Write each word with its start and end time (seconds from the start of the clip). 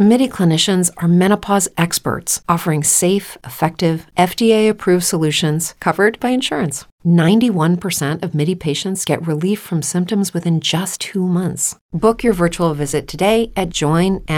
MIDI 0.00 0.28
clinicians 0.28 0.92
are 0.98 1.08
menopause 1.08 1.68
experts 1.76 2.40
offering 2.48 2.84
safe, 2.84 3.36
effective, 3.42 4.06
FDA 4.16 4.70
approved 4.70 5.02
solutions 5.02 5.74
covered 5.80 6.20
by 6.20 6.28
insurance. 6.28 6.84
91% 7.04 8.22
of 8.22 8.32
MIDI 8.32 8.54
patients 8.54 9.04
get 9.04 9.26
relief 9.26 9.58
from 9.58 9.82
symptoms 9.82 10.32
within 10.32 10.60
just 10.60 11.00
two 11.00 11.26
months. 11.26 11.74
Book 11.92 12.22
your 12.22 12.32
virtual 12.32 12.74
visit 12.74 13.08
today 13.08 13.50
at 13.56 13.70
joinmidi.com. 13.70 14.28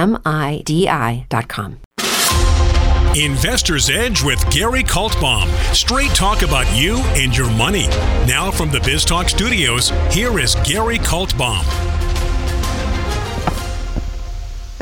Investor's 3.17 3.91
Edge 3.91 4.23
with 4.23 4.51
Gary 4.51 4.83
Kaltbaum. 4.83 5.47
Straight 5.75 6.15
talk 6.15 6.41
about 6.41 6.75
you 6.75 6.97
and 7.17 7.37
your 7.37 7.51
money. 7.51 7.87
Now 8.27 8.51
from 8.51 8.71
the 8.71 8.79
BizTalk 8.79 9.29
studios, 9.29 9.91
here 10.11 10.39
is 10.39 10.55
Gary 10.65 10.97
Kaltbaum. 10.97 12.00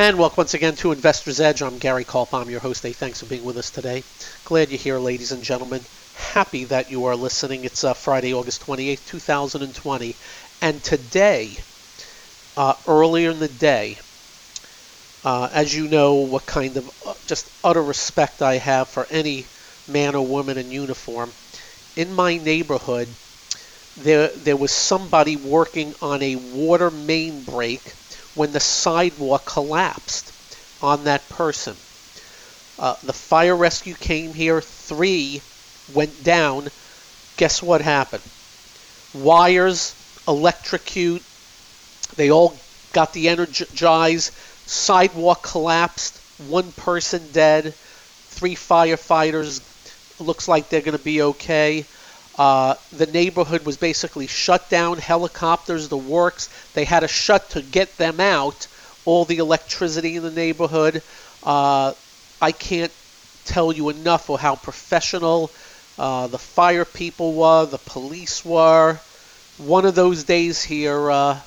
And 0.01 0.17
welcome 0.17 0.37
once 0.43 0.55
again 0.55 0.77
to 0.77 0.93
Investor's 0.93 1.41
Edge. 1.41 1.61
I'm 1.61 1.79
Gary 1.79 2.05
Kolb. 2.05 2.33
I'm 2.33 2.49
your 2.51 2.61
host. 2.61 2.85
Hey, 2.85 2.93
thanks 2.93 3.19
for 3.19 3.27
being 3.27 3.43
with 3.43 3.59
us 3.59 3.73
today. 3.73 4.05
Glad 4.45 4.71
you're 4.71 4.79
here, 4.79 5.01
ladies 5.01 5.33
and 5.33 5.43
gentlemen. 5.43 5.89
Happy 6.13 6.67
that 6.67 6.89
you 6.89 7.07
are 7.07 7.17
listening. 7.17 7.65
It's 7.65 7.83
uh, 7.83 7.95
Friday, 7.95 8.33
August 8.33 8.65
28th, 8.65 9.05
2020. 9.05 10.17
And 10.63 10.85
today, 10.85 11.59
uh, 12.57 12.75
earlier 12.87 13.33
in 13.33 13.41
the 13.41 13.49
day, 13.49 13.99
uh, 15.25 15.49
as 15.51 15.75
you 15.75 15.89
know, 15.89 16.15
what 16.15 16.47
kind 16.47 16.77
of 16.77 16.89
uh, 17.05 17.15
just 17.27 17.51
utter 17.65 17.83
respect 17.83 18.41
I 18.41 18.59
have 18.59 18.91
for 18.91 19.05
any 19.11 19.49
man 19.89 20.15
or 20.15 20.25
woman 20.25 20.59
in 20.59 20.71
uniform. 20.71 21.35
In 21.97 22.13
my 22.15 22.39
neighborhood, 22.39 23.17
there 23.97 24.31
there 24.37 24.57
was 24.57 24.71
somebody 24.71 25.37
working 25.37 25.97
on 26.01 26.23
a 26.23 26.37
water 26.37 26.89
main 26.93 27.45
break 27.45 27.97
when 28.39 28.53
the 28.53 28.61
sidewalk 28.61 29.45
collapsed 29.47 30.33
on 30.81 31.05
that 31.05 31.29
person. 31.29 31.75
Uh, 32.79 32.95
the 33.03 33.13
fire 33.13 33.57
rescue 33.57 33.95
came 33.95 34.33
here. 34.33 34.61
Three 34.61 35.43
went 35.93 36.23
down. 36.23 36.69
Guess 37.37 37.63
what 37.63 37.81
happened? 37.81 38.23
Wires 39.13 39.93
electrocute. 40.29 41.23
They 42.15 42.31
all 42.31 42.55
got 42.93 43.13
the 43.13 43.29
energized 43.29 44.33
Sidewalk 44.69 45.43
collapsed, 45.43 46.21
one 46.49 46.71
person 46.73 47.23
dead, 47.33 47.73
three 48.29 48.55
firefighters. 48.55 49.63
Looks 50.21 50.47
like 50.47 50.69
they're 50.69 50.83
going 50.83 50.97
to 50.97 51.03
be 51.03 51.23
okay. 51.23 51.85
Uh, 52.39 52.75
the 52.97 53.07
neighborhood 53.07 53.67
was 53.67 53.77
basically 53.77 54.29
shut 54.29 54.71
down, 54.71 54.97
helicopters, 54.97 55.89
the 55.89 55.97
works. 55.97 56.49
They 56.75 56.85
had 56.85 57.03
a 57.03 57.09
shut 57.09 57.51
to 57.51 57.63
get 57.63 57.97
them 57.99 58.21
out, 58.21 58.69
all 59.05 59.25
the 59.25 59.39
electricity 59.39 60.15
in 60.15 60.23
the 60.23 60.31
neighborhood. 60.31 61.03
Uh, 61.43 61.95
I 62.41 62.53
can't 62.53 62.93
tell 63.45 63.73
you 63.73 63.89
enough 63.89 64.31
of 64.31 64.39
how 64.39 64.55
professional 64.55 65.51
uh, 65.99 66.29
the 66.29 66.39
fire 66.39 66.85
people 66.85 67.33
were, 67.33 67.67
the 67.67 67.79
police 67.79 68.45
were. 68.45 69.01
One 69.59 69.85
of 69.85 69.97
those 69.97 70.23
days 70.23 70.63
here, 70.63 71.11
uh, 71.11 71.41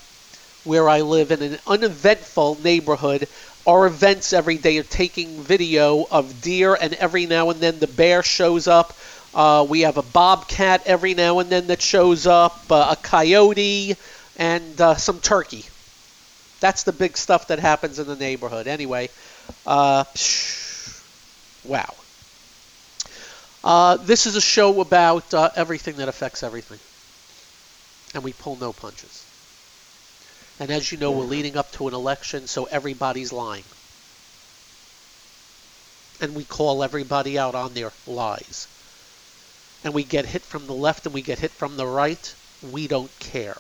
where 0.66 0.90
I 0.90 1.02
live 1.02 1.32
in 1.32 1.42
an 1.42 1.58
uneventful 1.66 2.60
neighborhood. 2.62 3.30
Our 3.66 3.86
events 3.86 4.34
every 4.34 4.58
day 4.58 4.78
are 4.80 4.84
taking 4.84 5.42
video 5.42 6.06
of 6.12 6.42
deer, 6.42 6.76
and 6.80 6.94
every 6.96 7.28
now 7.28 7.50
and 7.50 7.62
then 7.62 7.80
the 7.80 7.88
bear 7.88 8.24
shows 8.24 8.68
up. 8.68 8.94
Uh, 9.34 9.66
we 9.68 9.82
have 9.82 9.98
a 9.98 10.02
bobcat 10.02 10.82
every 10.86 11.14
now 11.14 11.40
and 11.40 11.50
then 11.50 11.68
that 11.68 11.82
shows 11.82 12.28
up, 12.28 12.60
uh, 12.70 12.96
a 12.98 13.02
coyote, 13.02 13.96
and 14.38 14.82
uh, 14.82 14.96
some 14.96 15.20
turkey. 15.20 15.64
That's 16.60 16.84
the 16.84 16.92
big 16.92 17.18
stuff 17.18 17.48
that 17.48 17.60
happens 17.60 17.98
in 17.98 18.08
the 18.08 18.16
neighborhood. 18.16 18.68
Anyway, 18.68 19.10
uh, 19.66 20.04
wow. 21.64 21.94
Uh, 23.64 23.98
this 23.98 24.26
is 24.26 24.36
a 24.36 24.42
show 24.42 24.82
about 24.82 25.34
uh, 25.34 25.50
everything 25.56 25.98
that 25.98 26.10
affects 26.10 26.44
everything. 26.44 26.80
And 28.14 28.24
we 28.24 28.34
pull 28.34 28.58
no 28.58 28.74
punches. 28.74 29.26
And 30.60 30.70
as 30.70 30.92
you 30.92 30.98
know, 30.98 31.12
we're 31.12 31.24
leading 31.24 31.58
up 31.58 31.72
to 31.74 31.88
an 31.88 31.94
election, 31.94 32.48
so 32.48 32.66
everybody's 32.66 33.32
lying. 33.32 33.64
And 36.20 36.36
we 36.36 36.44
call 36.44 36.84
everybody 36.84 37.40
out 37.40 37.56
on 37.56 37.74
their 37.74 37.92
lies. 38.06 38.68
And 39.84 39.94
we 39.94 40.04
get 40.04 40.26
hit 40.26 40.44
from 40.44 40.68
the 40.68 40.74
left 40.74 41.06
and 41.06 41.14
we 41.14 41.22
get 41.22 41.40
hit 41.40 41.52
from 41.52 41.78
the 41.78 41.88
right. 41.88 42.36
We 42.72 42.88
don't 42.88 43.12
care. 43.20 43.58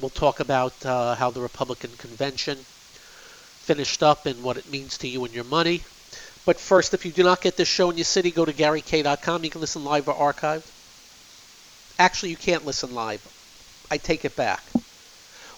We'll 0.00 0.10
talk 0.10 0.40
about 0.40 0.84
uh, 0.84 1.14
how 1.14 1.30
the 1.30 1.40
Republican 1.40 1.90
convention 1.98 2.58
finished 2.58 4.02
up 4.02 4.26
and 4.26 4.42
what 4.42 4.56
it 4.56 4.70
means 4.70 4.98
to 4.98 5.08
you 5.08 5.24
and 5.24 5.34
your 5.34 5.44
money. 5.44 5.82
But 6.44 6.58
first, 6.58 6.92
if 6.92 7.04
you 7.04 7.12
do 7.12 7.22
not 7.22 7.40
get 7.40 7.56
this 7.56 7.68
show 7.68 7.90
in 7.90 7.96
your 7.96 8.04
city, 8.04 8.30
go 8.30 8.44
to 8.44 8.52
GaryK.com. 8.52 9.44
You 9.44 9.50
can 9.50 9.60
listen 9.60 9.84
live 9.84 10.08
or 10.08 10.14
archived. 10.14 10.68
Actually, 11.98 12.30
you 12.30 12.36
can't 12.36 12.66
listen 12.66 12.94
live. 12.94 13.24
I 13.90 13.98
take 13.98 14.24
it 14.24 14.34
back. 14.34 14.62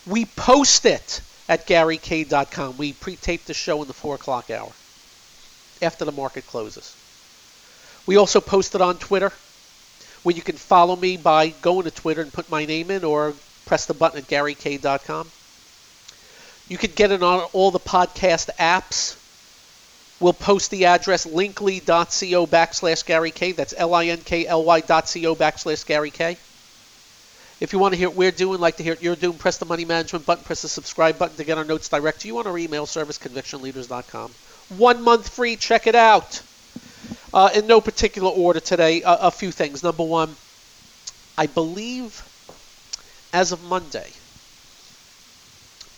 We 0.06 0.26
post 0.26 0.84
it 0.84 1.22
at 1.48 1.66
GaryK.com. 1.66 2.76
We 2.76 2.92
pre-tape 2.92 3.46
the 3.46 3.54
show 3.54 3.80
in 3.80 3.88
the 3.88 3.94
4 3.94 4.16
o'clock 4.16 4.50
hour 4.50 4.72
after 5.82 6.04
the 6.04 6.12
market 6.12 6.46
closes. 6.46 6.94
We 8.06 8.16
also 8.16 8.40
post 8.40 8.74
it 8.74 8.80
on 8.80 8.98
Twitter, 8.98 9.32
where 10.22 10.34
you 10.34 10.42
can 10.42 10.56
follow 10.56 10.96
me 10.96 11.16
by 11.16 11.48
going 11.48 11.84
to 11.84 11.90
Twitter 11.90 12.22
and 12.22 12.32
put 12.32 12.50
my 12.50 12.64
name 12.66 12.90
in 12.90 13.04
or 13.04 13.34
press 13.66 13.86
the 13.86 13.94
button 13.94 14.18
at 14.18 14.26
GaryK.com. 14.26 15.30
You 16.68 16.78
can 16.78 16.92
get 16.92 17.10
it 17.10 17.22
on 17.22 17.40
all 17.52 17.70
the 17.70 17.80
podcast 17.80 18.50
apps. 18.58 19.16
We'll 20.20 20.32
post 20.32 20.70
the 20.70 20.86
address 20.86 21.26
linkly.co 21.26 22.46
backslash 22.46 23.04
Gary 23.04 23.30
K. 23.30 23.52
That's 23.52 23.74
L-I-N-K-L-Y 23.76 24.80
dot 24.80 25.04
co 25.04 25.34
backslash 25.34 25.84
Gary 25.84 26.10
K. 26.10 26.36
If 27.60 27.72
you 27.72 27.78
want 27.78 27.94
to 27.94 27.98
hear 27.98 28.08
what 28.08 28.16
we're 28.16 28.30
doing, 28.30 28.60
like 28.60 28.76
to 28.76 28.82
hear 28.82 28.94
what 28.94 29.02
you're 29.02 29.16
doing, 29.16 29.38
press 29.38 29.58
the 29.58 29.66
money 29.66 29.84
management 29.84 30.26
button, 30.26 30.44
press 30.44 30.62
the 30.62 30.68
subscribe 30.68 31.18
button 31.18 31.36
to 31.36 31.44
get 31.44 31.58
our 31.58 31.64
notes 31.64 31.88
direct 31.88 32.20
to 32.20 32.28
you 32.28 32.38
on 32.38 32.46
our 32.46 32.58
email 32.58 32.86
service, 32.86 33.18
convictionleaders.com. 33.18 34.30
One 34.70 35.02
month 35.02 35.28
free, 35.28 35.56
check 35.56 35.86
it 35.86 35.94
out. 35.94 36.42
Uh, 37.32 37.50
in 37.54 37.66
no 37.66 37.80
particular 37.80 38.30
order 38.30 38.60
today, 38.60 39.02
a 39.04 39.30
few 39.30 39.50
things. 39.50 39.82
Number 39.82 40.04
one, 40.04 40.36
I 41.36 41.46
believe 41.46 42.22
as 43.32 43.50
of 43.50 43.62
Monday, 43.64 44.08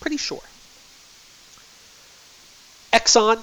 pretty 0.01 0.17
sure, 0.17 0.41
Exxon, 2.93 3.39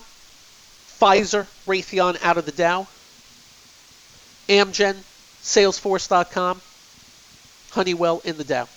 Pfizer, 1.00 1.46
Raytheon 1.68 2.22
out 2.24 2.38
of 2.38 2.46
the 2.46 2.52
Dow, 2.52 2.88
Amgen, 4.50 4.96
Salesforce.com, 5.44 6.62
Honeywell 7.72 8.22
in 8.26 8.38
the 8.38 8.44
Dow. 8.44 8.68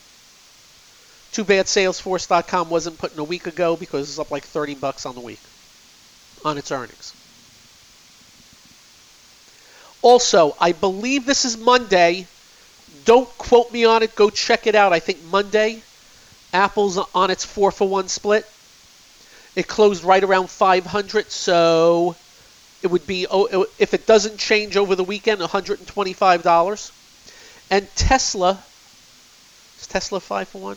Too 1.33 1.45
bad 1.45 1.67
Salesforce.com 1.67 2.69
wasn't 2.69 2.99
put 2.99 3.15
in 3.15 3.19
a 3.19 3.25
week 3.25 3.47
ago 3.47 3.77
because 3.77 4.11
it's 4.11 4.19
up 4.19 4.31
like 4.31 4.45
30 4.45 4.75
bucks 4.75 5.07
on 5.07 5.15
the 5.15 5.21
week 5.21 5.41
on 6.47 6.57
its 6.57 6.71
earnings. 6.71 7.13
Also, 10.01 10.55
I 10.61 10.71
believe 10.73 11.27
this 11.27 11.45
is 11.45 11.57
Monday. 11.57 12.27
Don't 13.05 13.29
quote 13.37 13.73
me 13.73 13.85
on 13.85 14.05
it. 14.05 14.15
Go 14.15 14.31
check 14.31 14.69
it 14.69 14.77
out. 14.77 14.93
I 14.93 15.01
think 15.01 15.19
Monday, 15.25 15.83
Apple's 16.53 16.99
on 17.15 17.31
its 17.31 17.45
four 17.45 17.73
for 17.73 17.89
one 17.89 18.07
split. 18.07 18.47
It 19.57 19.67
closed 19.67 20.05
right 20.05 20.23
around 20.23 20.49
500, 20.49 21.31
so 21.33 22.15
it 22.83 22.87
would 22.87 23.07
be 23.07 23.27
oh, 23.29 23.67
if 23.79 23.95
it 23.95 24.07
doesn't 24.07 24.39
change 24.39 24.77
over 24.77 24.95
the 24.95 25.05
weekend, 25.05 25.41
125 25.41 26.43
dollars. 26.45 26.93
And 27.71 27.89
Tesla 27.97 28.63
is 29.81 29.87
Tesla 29.89 30.21
five 30.21 30.47
for 30.49 30.61
one? 30.61 30.77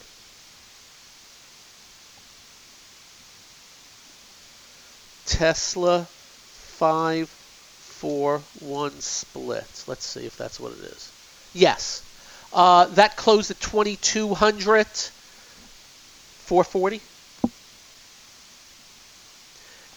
Tesla 5.30 6.08
five 6.10 7.30
for 7.30 8.40
one 8.60 9.00
split. 9.00 9.84
Let's 9.88 10.06
see 10.06 10.26
if 10.26 10.36
that's 10.38 10.60
what 10.60 10.74
it 10.74 10.80
is. 10.80 11.12
Yes. 11.54 12.04
Uh, 12.52 12.86
that 12.86 13.16
closed 13.16 13.52
at 13.52 13.60
2200 13.60 14.88
440 14.88 17.02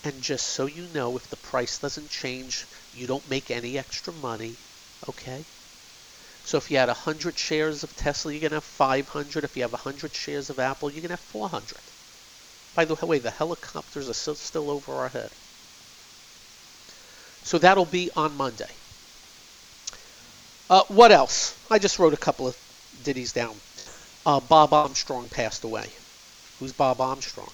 and 0.05 0.21
just 0.21 0.49
so 0.49 0.67
you 0.67 0.87
know 0.93 1.17
if 1.17 1.31
the 1.31 1.37
price 1.37 1.79
doesn't 1.79 2.11
change 2.11 2.67
you 2.95 3.07
don't 3.07 3.31
make 3.31 3.51
any 3.51 3.79
extra 3.79 4.13
money 4.13 4.55
okay 5.09 5.43
so 6.45 6.59
if 6.59 6.71
you 6.71 6.77
had 6.77 6.89
100 6.89 7.39
shares 7.39 7.85
of 7.85 7.97
Tesla, 7.97 8.33
you're 8.33 8.41
going 8.41 8.51
to 8.51 8.57
have 8.57 8.65
500. 8.65 9.45
If 9.45 9.57
you 9.57 9.63
have 9.63 9.73
100 9.73 10.15
shares 10.15 10.51
of 10.51 10.59
Apple, 10.59 10.91
you're 10.91 11.01
going 11.01 11.09
to 11.09 11.15
have 11.15 11.21
400. 11.21 11.79
By 12.75 12.85
the 12.87 12.95
way, 13.07 13.19
the 13.19 13.31
helicopters 13.31 14.09
are 14.09 14.35
still, 14.35 14.71
over 14.71 14.95
our 14.95 15.09
head. 15.09 15.31
So 17.45 17.59
that'll 17.59 17.85
be 17.85 18.11
on 18.17 18.37
Monday. 18.37 18.71
Uh, 20.71 20.83
what 20.89 21.13
else? 21.13 21.55
I 21.71 21.79
just 21.79 21.99
wrote 21.99 22.15
a 22.15 22.19
couple 22.19 22.49
of 22.49 22.57
ditties 23.05 23.33
down. 23.33 23.55
Uh, 24.25 24.41
Bob 24.41 24.73
Armstrong 24.73 25.29
passed 25.29 25.65
away. 25.65 25.87
Who's 26.59 26.73
Bob 26.73 27.01
Armstrong? 27.01 27.51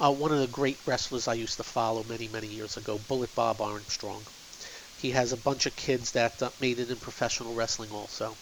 Uh, 0.00 0.12
one 0.12 0.32
of 0.32 0.40
the 0.40 0.48
great 0.48 0.78
wrestlers 0.84 1.28
I 1.28 1.34
used 1.34 1.56
to 1.56 1.62
follow 1.62 2.04
many, 2.08 2.28
many 2.28 2.48
years 2.48 2.76
ago, 2.76 2.98
Bullet 3.08 3.34
Bob 3.34 3.62
Armstrong. 3.62 4.22
He 5.00 5.12
has 5.12 5.32
a 5.32 5.36
bunch 5.36 5.66
of 5.66 5.76
kids 5.76 6.12
that 6.12 6.42
uh, 6.42 6.50
made 6.60 6.80
it 6.80 6.90
in 6.90 6.96
professional 6.96 7.54
wrestling 7.54 7.90
also. 7.92 8.36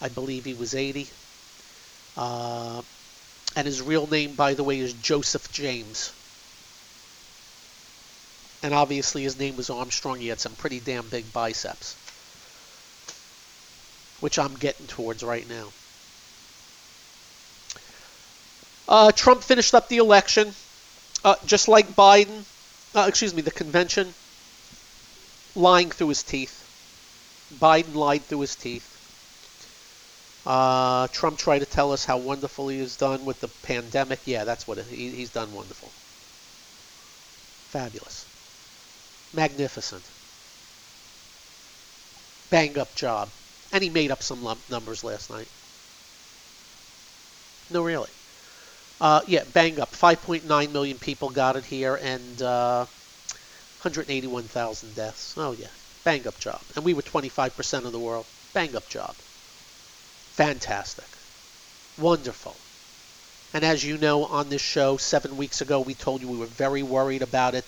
I 0.00 0.08
believe 0.08 0.44
he 0.44 0.54
was 0.54 0.74
80. 0.74 1.08
And 3.56 3.66
his 3.66 3.82
real 3.82 4.06
name, 4.06 4.34
by 4.34 4.54
the 4.54 4.62
way, 4.62 4.78
is 4.78 4.92
Joseph 4.92 5.52
James. 5.52 6.12
And 8.62 8.74
obviously 8.74 9.22
his 9.22 9.38
name 9.38 9.56
was 9.56 9.70
Armstrong. 9.70 10.18
He 10.18 10.28
had 10.28 10.40
some 10.40 10.54
pretty 10.54 10.80
damn 10.80 11.08
big 11.08 11.32
biceps. 11.32 11.96
Which 14.20 14.38
I'm 14.38 14.54
getting 14.54 14.86
towards 14.86 15.22
right 15.22 15.48
now. 15.48 15.68
Uh, 18.88 19.12
Trump 19.12 19.42
finished 19.42 19.74
up 19.74 19.88
the 19.88 19.98
election, 19.98 20.54
uh, 21.22 21.36
just 21.44 21.68
like 21.68 21.94
Biden, 21.94 22.44
uh, 22.94 23.04
excuse 23.06 23.34
me, 23.34 23.42
the 23.42 23.50
convention, 23.50 24.14
lying 25.54 25.90
through 25.90 26.08
his 26.08 26.22
teeth. 26.22 26.64
Biden 27.60 27.94
lied 27.94 28.24
through 28.24 28.40
his 28.40 28.56
teeth. 28.56 28.97
Uh, 30.48 31.06
Trump 31.08 31.36
tried 31.36 31.58
to 31.58 31.66
tell 31.66 31.92
us 31.92 32.06
how 32.06 32.16
wonderful 32.16 32.68
he 32.68 32.78
has 32.78 32.96
done 32.96 33.26
with 33.26 33.38
the 33.38 33.48
pandemic. 33.48 34.20
Yeah, 34.24 34.44
that's 34.44 34.66
what 34.66 34.78
it, 34.78 34.86
he, 34.86 35.10
he's 35.10 35.28
done 35.28 35.52
wonderful. 35.52 35.92
Fabulous. 37.68 38.24
Magnificent. 39.34 40.02
Bang 42.48 42.78
up 42.78 42.96
job. 42.96 43.28
And 43.72 43.84
he 43.84 43.90
made 43.90 44.10
up 44.10 44.22
some 44.22 44.42
numbers 44.70 45.04
last 45.04 45.28
night. 45.28 45.48
No, 47.68 47.82
really. 47.82 48.08
Uh, 49.02 49.20
yeah, 49.26 49.44
bang 49.44 49.78
up. 49.78 49.94
5.9 49.94 50.72
million 50.72 50.98
people 50.98 51.28
got 51.28 51.56
it 51.56 51.66
here 51.66 51.96
and 51.96 52.40
uh, 52.40 52.86
181,000 53.82 54.94
deaths. 54.94 55.34
Oh, 55.36 55.52
yeah. 55.52 55.66
Bang 56.04 56.26
up 56.26 56.40
job. 56.40 56.62
And 56.74 56.86
we 56.86 56.94
were 56.94 57.02
25% 57.02 57.84
of 57.84 57.92
the 57.92 58.00
world. 58.00 58.24
Bang 58.54 58.74
up 58.74 58.88
job. 58.88 59.14
Fantastic. 60.38 61.04
Wonderful. 62.00 62.54
And 63.52 63.64
as 63.64 63.82
you 63.82 63.98
know, 63.98 64.24
on 64.24 64.50
this 64.50 64.62
show, 64.62 64.96
seven 64.96 65.36
weeks 65.36 65.62
ago, 65.62 65.80
we 65.80 65.94
told 65.94 66.20
you 66.20 66.28
we 66.28 66.38
were 66.38 66.46
very 66.46 66.84
worried 66.84 67.22
about 67.22 67.56
it 67.56 67.64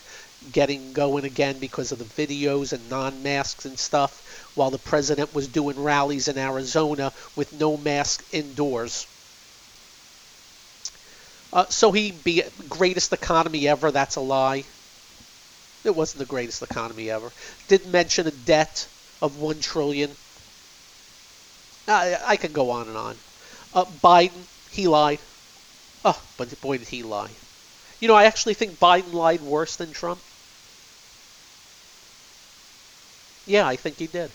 getting 0.53 0.93
going 0.93 1.25
again 1.25 1.59
because 1.59 1.91
of 1.91 1.99
the 1.99 2.05
videos 2.05 2.73
and 2.73 2.89
non 2.89 3.25
masks 3.25 3.65
and 3.65 3.77
stuff, 3.77 4.53
while 4.55 4.71
the 4.71 4.79
president 4.79 5.35
was 5.35 5.49
doing 5.49 5.83
rallies 5.83 6.29
in 6.29 6.39
Arizona 6.39 7.13
with 7.35 7.53
no 7.59 7.77
mask 7.77 8.23
indoors. 8.33 9.05
Uh, 11.53 11.67
so 11.71 11.91
he 11.91 12.13
be 12.13 12.45
greatest 12.69 13.13
economy 13.13 13.67
ever. 13.67 13.91
That's 13.91 14.15
a 14.15 14.21
lie. 14.21 14.63
It 15.83 15.97
wasn't 15.97 16.21
the 16.21 16.27
greatest 16.27 16.63
economy 16.63 17.11
ever. 17.11 17.33
Didn't 17.67 17.91
mention 17.91 18.29
a 18.29 18.31
debt 18.31 18.87
of 19.21 19.41
one 19.41 19.59
trillion. 19.59 20.13
I, 21.91 22.37
can 22.37 22.53
go 22.53 22.71
on 22.71 22.89
and 22.89 22.97
on. 22.97 23.17
Uh, 23.75 23.85
Biden, 24.03 24.43
he 24.71 24.87
lied. 24.87 25.19
Oh, 26.05 26.21
but 26.37 26.61
boy 26.61 26.79
did 26.79 26.89
he 26.89 27.03
lie. 27.03 27.31
You 28.01 28.09
know, 28.09 28.15
I 28.15 28.25
actually 28.25 28.55
think 28.55 28.79
Biden 28.79 29.13
lied 29.13 29.43
worse 29.43 29.77
than 29.77 29.93
Trump. 29.93 30.21
Yeah, 33.47 33.67
I 33.67 33.77
think 33.77 33.97
he 33.97 34.07
did. 34.07 34.31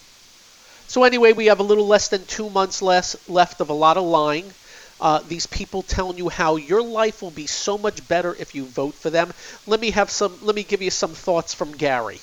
So 0.88 1.04
anyway, 1.04 1.34
we 1.34 1.48
have 1.48 1.60
a 1.60 1.64
little 1.64 1.88
less 1.88 2.10
than 2.10 2.26
two 2.26 2.50
months 2.50 2.82
less 2.82 3.16
left 3.28 3.62
of 3.62 3.70
a 3.70 3.74
lot 3.74 3.98
of 3.98 4.04
lying. 4.04 4.54
Uh, 5.00 5.20
these 5.28 5.48
people 5.48 5.82
telling 5.82 6.18
you 6.18 6.30
how 6.30 6.56
your 6.56 6.82
life 6.82 7.22
will 7.22 7.32
be 7.32 7.48
so 7.48 7.78
much 7.78 8.08
better 8.08 8.36
if 8.36 8.56
you 8.56 8.66
vote 8.66 8.94
for 8.94 9.10
them. 9.10 9.34
Let 9.68 9.80
me 9.80 9.92
have 9.92 10.10
some. 10.10 10.38
Let 10.42 10.56
me 10.56 10.64
give 10.64 10.82
you 10.82 10.92
some 10.92 11.14
thoughts 11.14 11.54
from 11.54 11.74
Gary, 11.74 12.20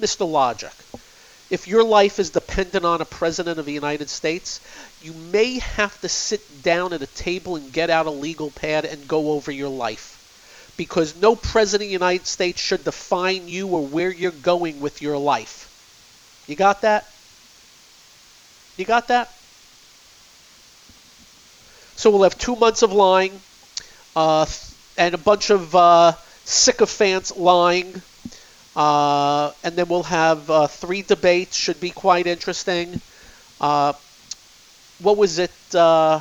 Mr. 0.00 0.30
Logic. 0.30 0.72
If 1.50 1.66
your 1.66 1.82
life 1.82 2.18
is 2.18 2.30
dependent 2.30 2.84
on 2.84 3.00
a 3.00 3.06
president 3.06 3.58
of 3.58 3.64
the 3.64 3.72
United 3.72 4.10
States, 4.10 4.60
you 5.02 5.14
may 5.14 5.58
have 5.60 5.98
to 6.02 6.08
sit 6.08 6.62
down 6.62 6.92
at 6.92 7.02
a 7.02 7.06
table 7.06 7.56
and 7.56 7.72
get 7.72 7.88
out 7.88 8.06
a 8.06 8.10
legal 8.10 8.50
pad 8.50 8.84
and 8.84 9.08
go 9.08 9.32
over 9.32 9.50
your 9.50 9.70
life. 9.70 10.14
Because 10.76 11.16
no 11.16 11.34
president 11.34 11.86
of 11.86 11.88
the 11.88 11.92
United 11.92 12.26
States 12.26 12.60
should 12.60 12.84
define 12.84 13.48
you 13.48 13.68
or 13.68 13.86
where 13.86 14.10
you're 14.10 14.30
going 14.30 14.80
with 14.80 15.00
your 15.00 15.16
life. 15.16 15.64
You 16.46 16.54
got 16.54 16.82
that? 16.82 17.06
You 18.76 18.84
got 18.84 19.08
that? 19.08 19.32
So 21.96 22.10
we'll 22.10 22.22
have 22.22 22.38
two 22.38 22.56
months 22.56 22.82
of 22.82 22.92
lying 22.92 23.40
uh, 24.14 24.46
and 24.96 25.14
a 25.14 25.18
bunch 25.18 25.50
of 25.50 25.74
uh, 25.74 26.12
sycophants 26.44 27.36
lying. 27.36 28.02
Uh, 28.78 29.50
and 29.64 29.74
then 29.74 29.88
we'll 29.88 30.04
have 30.04 30.48
uh, 30.48 30.68
three 30.68 31.02
debates. 31.02 31.56
Should 31.56 31.80
be 31.80 31.90
quite 31.90 32.28
interesting. 32.28 33.00
Uh, 33.60 33.92
what 35.00 35.16
was 35.16 35.40
it? 35.40 35.50
Uh, 35.74 36.20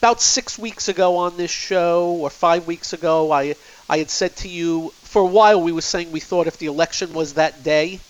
about 0.00 0.20
six 0.20 0.58
weeks 0.58 0.88
ago 0.88 1.18
on 1.18 1.36
this 1.36 1.52
show, 1.52 2.18
or 2.20 2.30
five 2.30 2.66
weeks 2.66 2.92
ago, 2.92 3.30
I 3.30 3.54
I 3.88 3.98
had 3.98 4.10
said 4.10 4.34
to 4.38 4.48
you 4.48 4.92
for 5.04 5.22
a 5.22 5.26
while 5.26 5.62
we 5.62 5.70
were 5.70 5.82
saying 5.82 6.10
we 6.10 6.18
thought 6.18 6.48
if 6.48 6.58
the 6.58 6.66
election 6.66 7.12
was 7.12 7.34
that 7.34 7.62
day, 7.62 8.00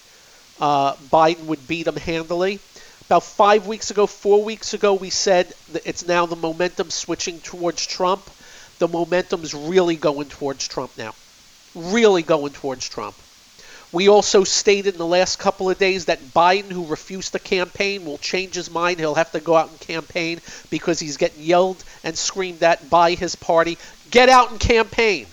Biden 0.58 1.44
would 1.44 1.68
beat 1.68 1.88
him 1.88 1.96
handily. 1.96 2.58
About 3.04 3.22
five 3.22 3.66
weeks 3.66 3.90
ago, 3.90 4.06
four 4.06 4.42
weeks 4.42 4.72
ago, 4.72 4.94
we 4.94 5.10
said 5.10 5.52
it's 5.84 6.06
now 6.06 6.24
the 6.24 6.36
momentum 6.36 6.88
switching 6.88 7.40
towards 7.40 7.86
Trump. 7.86 8.22
The 8.78 8.88
momentum's 8.88 9.52
really 9.52 9.96
going 9.96 10.30
towards 10.30 10.66
Trump 10.66 10.92
now. 10.96 11.14
Really 11.74 12.22
going 12.22 12.52
towards 12.52 12.88
Trump. 12.88 13.14
We 13.90 14.08
also 14.08 14.44
stated 14.44 14.94
in 14.94 14.98
the 14.98 15.06
last 15.06 15.38
couple 15.38 15.70
of 15.70 15.78
days 15.78 16.06
that 16.06 16.20
Biden, 16.20 16.70
who 16.70 16.86
refused 16.86 17.32
to 17.32 17.38
campaign, 17.38 18.04
will 18.04 18.18
change 18.18 18.54
his 18.54 18.70
mind. 18.70 18.98
He'll 18.98 19.14
have 19.14 19.32
to 19.32 19.40
go 19.40 19.56
out 19.56 19.70
and 19.70 19.80
campaign 19.80 20.40
because 20.68 21.00
he's 21.00 21.16
getting 21.16 21.42
yelled 21.42 21.82
and 22.04 22.16
screamed 22.16 22.62
at 22.62 22.90
by 22.90 23.12
his 23.12 23.34
party. 23.34 23.78
Get 24.10 24.28
out 24.28 24.50
and 24.50 24.60
campaign. 24.60 25.26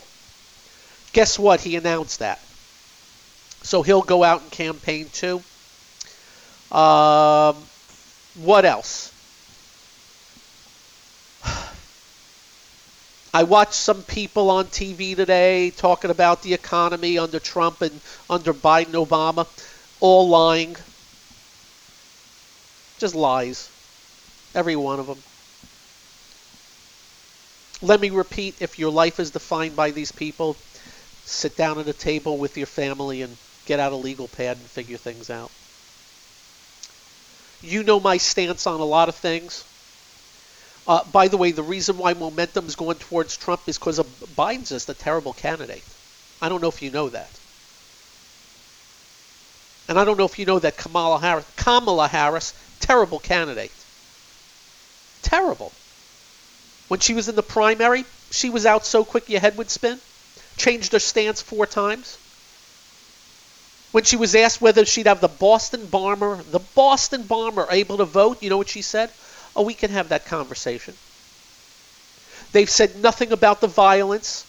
Guess 1.11 1.37
what? 1.37 1.59
He 1.61 1.75
announced 1.75 2.19
that. 2.19 2.39
So 3.63 3.81
he'll 3.81 4.01
go 4.01 4.23
out 4.23 4.41
and 4.41 4.51
campaign 4.51 5.09
too. 5.11 5.41
Um, 6.71 7.55
what 8.35 8.63
else? 8.63 9.11
I 13.35 13.43
watched 13.43 13.73
some 13.73 14.01
people 14.01 14.49
on 14.49 14.67
TV 14.67 15.13
today 15.13 15.69
talking 15.69 16.09
about 16.09 16.41
the 16.41 16.53
economy 16.53 17.17
under 17.17 17.37
Trump 17.37 17.81
and 17.81 17.99
under 18.29 18.53
Biden 18.53 18.93
Obama, 18.93 19.45
all 19.99 20.29
lying. 20.29 20.77
Just 22.97 23.13
lies. 23.13 23.69
Every 24.55 24.77
one 24.77 25.01
of 25.01 25.07
them. 25.07 25.17
Let 27.81 27.99
me 27.99 28.09
repeat 28.09 28.55
if 28.61 28.79
your 28.79 28.89
life 28.89 29.19
is 29.19 29.31
defined 29.31 29.75
by 29.75 29.91
these 29.91 30.13
people, 30.13 30.55
sit 31.25 31.57
down 31.57 31.77
at 31.77 31.89
a 31.89 31.93
table 31.93 32.37
with 32.37 32.55
your 32.55 32.67
family 32.67 33.21
and 33.21 33.35
get 33.65 33.81
out 33.81 33.91
a 33.91 33.97
legal 33.97 34.29
pad 34.29 34.55
and 34.55 34.65
figure 34.65 34.95
things 34.95 35.29
out. 35.29 35.51
You 37.61 37.83
know 37.83 37.99
my 37.99 38.15
stance 38.15 38.65
on 38.65 38.79
a 38.79 38.85
lot 38.85 39.09
of 39.09 39.15
things. 39.15 39.65
Uh, 40.87 41.03
by 41.05 41.27
the 41.27 41.37
way, 41.37 41.51
the 41.51 41.63
reason 41.63 41.97
why 41.97 42.13
momentum 42.13 42.67
is 42.67 42.75
going 42.75 42.97
towards 42.97 43.37
Trump 43.37 43.61
is 43.67 43.77
because 43.77 43.99
Biden's 44.37 44.69
just 44.69 44.89
a 44.89 44.93
terrible 44.93 45.33
candidate. 45.33 45.83
I 46.41 46.49
don't 46.49 46.61
know 46.61 46.69
if 46.69 46.81
you 46.81 46.91
know 46.91 47.09
that. 47.09 47.29
And 49.87 49.99
I 49.99 50.05
don't 50.05 50.17
know 50.17 50.25
if 50.25 50.37
you 50.37 50.45
know 50.45 50.59
that 50.59 50.77
Kamala 50.77 51.19
Harris, 51.19 51.45
Kamala 51.57 52.07
Harris, 52.07 52.53
terrible 52.79 53.19
candidate. 53.19 53.71
Terrible. 55.21 55.71
When 56.87 56.99
she 56.99 57.13
was 57.13 57.29
in 57.29 57.35
the 57.35 57.43
primary, 57.43 58.05
she 58.29 58.49
was 58.49 58.65
out 58.65 58.85
so 58.85 59.03
quick 59.03 59.29
your 59.29 59.39
head 59.39 59.57
would 59.57 59.71
spin. 59.71 59.99
Changed 60.57 60.91
her 60.93 60.99
stance 60.99 61.41
four 61.41 61.65
times 61.65 62.17
when 63.95 64.03
she 64.03 64.17
was 64.17 64.35
asked 64.35 64.59
whether 64.59 64.83
she'd 64.83 65.07
have 65.07 65.21
the 65.21 65.29
Boston 65.29 65.85
Bomber, 65.85 66.43
the 66.51 66.59
Boston 66.59 67.23
Bomber, 67.23 67.65
able 67.71 67.95
to 67.95 68.03
vote, 68.03 68.43
you 68.43 68.49
know 68.49 68.57
what 68.57 68.67
she 68.67 68.81
said? 68.81 69.09
Oh, 69.55 69.63
we 69.63 69.73
can 69.73 69.91
have 69.91 70.09
that 70.09 70.25
conversation. 70.25 70.93
They've 72.51 72.69
said 72.69 72.97
nothing 72.97 73.31
about 73.31 73.61
the 73.61 73.67
violence 73.67 74.45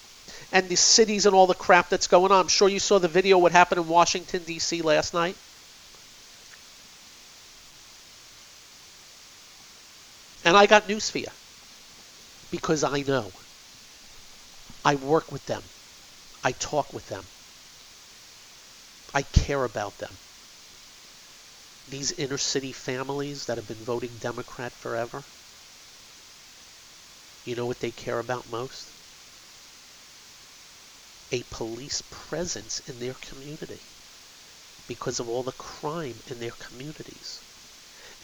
and 0.52 0.68
the 0.68 0.76
cities 0.76 1.26
and 1.26 1.34
all 1.34 1.46
the 1.46 1.54
crap 1.54 1.90
that's 1.90 2.06
going 2.06 2.32
on. 2.32 2.40
I'm 2.40 2.48
sure 2.48 2.68
you 2.68 2.78
saw 2.80 2.98
the 2.98 3.08
video 3.08 3.38
what 3.38 3.52
happened 3.52 3.80
in 3.80 3.88
Washington 3.88 4.44
D.C. 4.44 4.82
last 4.82 5.14
night. 5.14 5.36
And 10.44 10.56
I 10.56 10.66
got 10.66 10.88
news 10.88 11.10
for 11.10 11.18
you. 11.18 11.26
because 12.50 12.84
I 12.84 13.02
know. 13.02 13.32
I 14.84 14.94
work 14.96 15.32
with 15.32 15.44
them. 15.46 15.62
I 16.44 16.52
talk 16.52 16.92
with 16.92 17.08
them. 17.08 17.24
I 19.14 19.22
care 19.22 19.64
about 19.64 19.98
them. 19.98 20.18
These 21.88 22.12
inner 22.12 22.38
city 22.38 22.72
families 22.72 23.46
that 23.46 23.58
have 23.58 23.66
been 23.66 23.84
voting 23.84 24.18
Democrat 24.18 24.74
forever, 24.76 25.24
you 27.44 27.54
know 27.54 27.66
what 27.66 27.78
they 27.80 27.92
care 27.92 28.18
about 28.18 28.48
most? 28.50 28.92
A 31.30 31.42
police 31.44 32.02
presence 32.10 32.80
in 32.80 32.98
their 32.98 33.14
community 33.14 33.82
because 34.86 35.20
of 35.20 35.28
all 35.28 35.44
the 35.44 35.52
crime 35.52 36.20
in 36.26 36.40
their 36.40 36.50
communities 36.52 37.42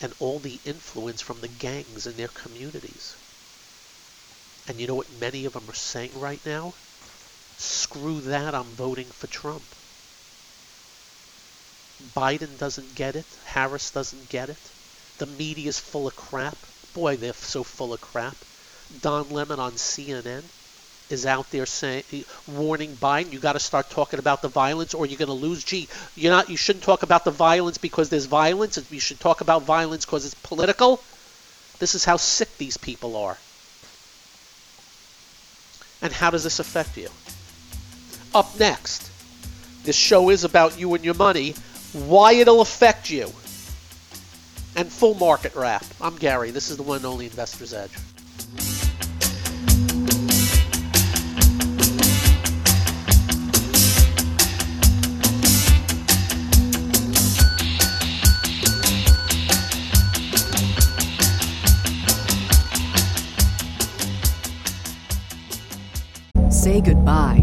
and 0.01 0.13
all 0.19 0.39
the 0.39 0.59
influence 0.65 1.21
from 1.21 1.39
the 1.39 1.47
gangs 1.47 2.05
in 2.05 2.17
their 2.17 2.27
communities. 2.27 3.17
And 4.67 4.79
you 4.79 4.87
know 4.87 4.95
what 4.95 5.11
many 5.11 5.45
of 5.45 5.53
them 5.53 5.69
are 5.69 5.73
saying 5.73 6.17
right 6.17 6.41
now? 6.45 6.75
Screw 7.57 8.21
that, 8.21 8.55
I'm 8.55 8.75
voting 8.75 9.11
for 9.11 9.27
Trump. 9.27 9.75
Biden 12.15 12.57
doesn't 12.57 12.95
get 12.95 13.15
it. 13.15 13.25
Harris 13.45 13.91
doesn't 13.91 14.29
get 14.29 14.49
it. 14.49 14.71
The 15.17 15.25
media's 15.25 15.79
full 15.79 16.07
of 16.07 16.15
crap. 16.15 16.57
Boy, 16.93 17.15
they're 17.17 17.33
so 17.33 17.63
full 17.63 17.93
of 17.93 18.01
crap. 18.01 18.35
Don 19.01 19.29
Lemon 19.29 19.59
on 19.59 19.73
CNN 19.73 20.43
is 21.09 21.25
out 21.25 21.49
there 21.51 21.65
saying, 21.65 22.03
warning 22.47 22.95
Biden, 22.95 23.31
you 23.31 23.39
got 23.39 23.53
to 23.53 23.59
start 23.59 23.89
talking 23.89 24.19
about 24.19 24.41
the 24.41 24.47
violence, 24.47 24.93
or 24.93 25.05
you're 25.05 25.17
going 25.17 25.27
to 25.27 25.33
lose. 25.33 25.63
Gee, 25.63 25.87
you're 26.15 26.31
not. 26.31 26.49
You 26.49 26.57
shouldn't 26.57 26.83
talk 26.83 27.03
about 27.03 27.25
the 27.25 27.31
violence 27.31 27.77
because 27.77 28.09
there's 28.09 28.25
violence. 28.25 28.79
You 28.91 28.99
should 28.99 29.19
talk 29.19 29.41
about 29.41 29.63
violence 29.63 30.05
because 30.05 30.25
it's 30.25 30.35
political. 30.35 31.01
This 31.79 31.95
is 31.95 32.05
how 32.05 32.17
sick 32.17 32.57
these 32.57 32.77
people 32.77 33.15
are. 33.15 33.37
And 36.01 36.11
how 36.11 36.29
does 36.31 36.43
this 36.43 36.59
affect 36.59 36.97
you? 36.97 37.09
Up 38.33 38.59
next, 38.59 39.09
this 39.83 39.95
show 39.95 40.29
is 40.29 40.43
about 40.43 40.79
you 40.79 40.93
and 40.95 41.05
your 41.05 41.13
money, 41.13 41.55
why 41.93 42.33
it'll 42.33 42.61
affect 42.61 43.09
you, 43.09 43.31
and 44.75 44.91
full 44.91 45.13
market 45.15 45.55
wrap. 45.55 45.85
I'm 46.01 46.17
Gary. 46.17 46.51
This 46.51 46.69
is 46.69 46.77
the 46.77 46.83
one 46.83 46.97
and 46.97 47.05
only 47.05 47.25
Investor's 47.25 47.73
Edge. 47.73 47.91
Say 66.49 66.81
goodbye 66.81 67.42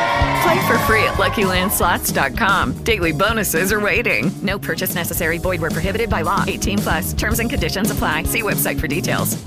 Play 0.41 0.67
for 0.67 0.77
free 0.79 1.03
at 1.03 1.13
LuckyLandSlots.com. 1.15 2.83
Daily 2.83 3.11
bonuses 3.11 3.71
are 3.71 3.79
waiting. 3.79 4.31
No 4.41 4.57
purchase 4.57 4.95
necessary. 4.95 5.37
Void 5.37 5.61
where 5.61 5.69
prohibited 5.71 6.09
by 6.09 6.21
law. 6.23 6.43
18 6.47 6.77
plus. 6.79 7.13
Terms 7.13 7.39
and 7.39 7.49
conditions 7.49 7.91
apply. 7.91 8.23
See 8.23 8.41
website 8.41 8.79
for 8.79 8.87
details. 8.87 9.37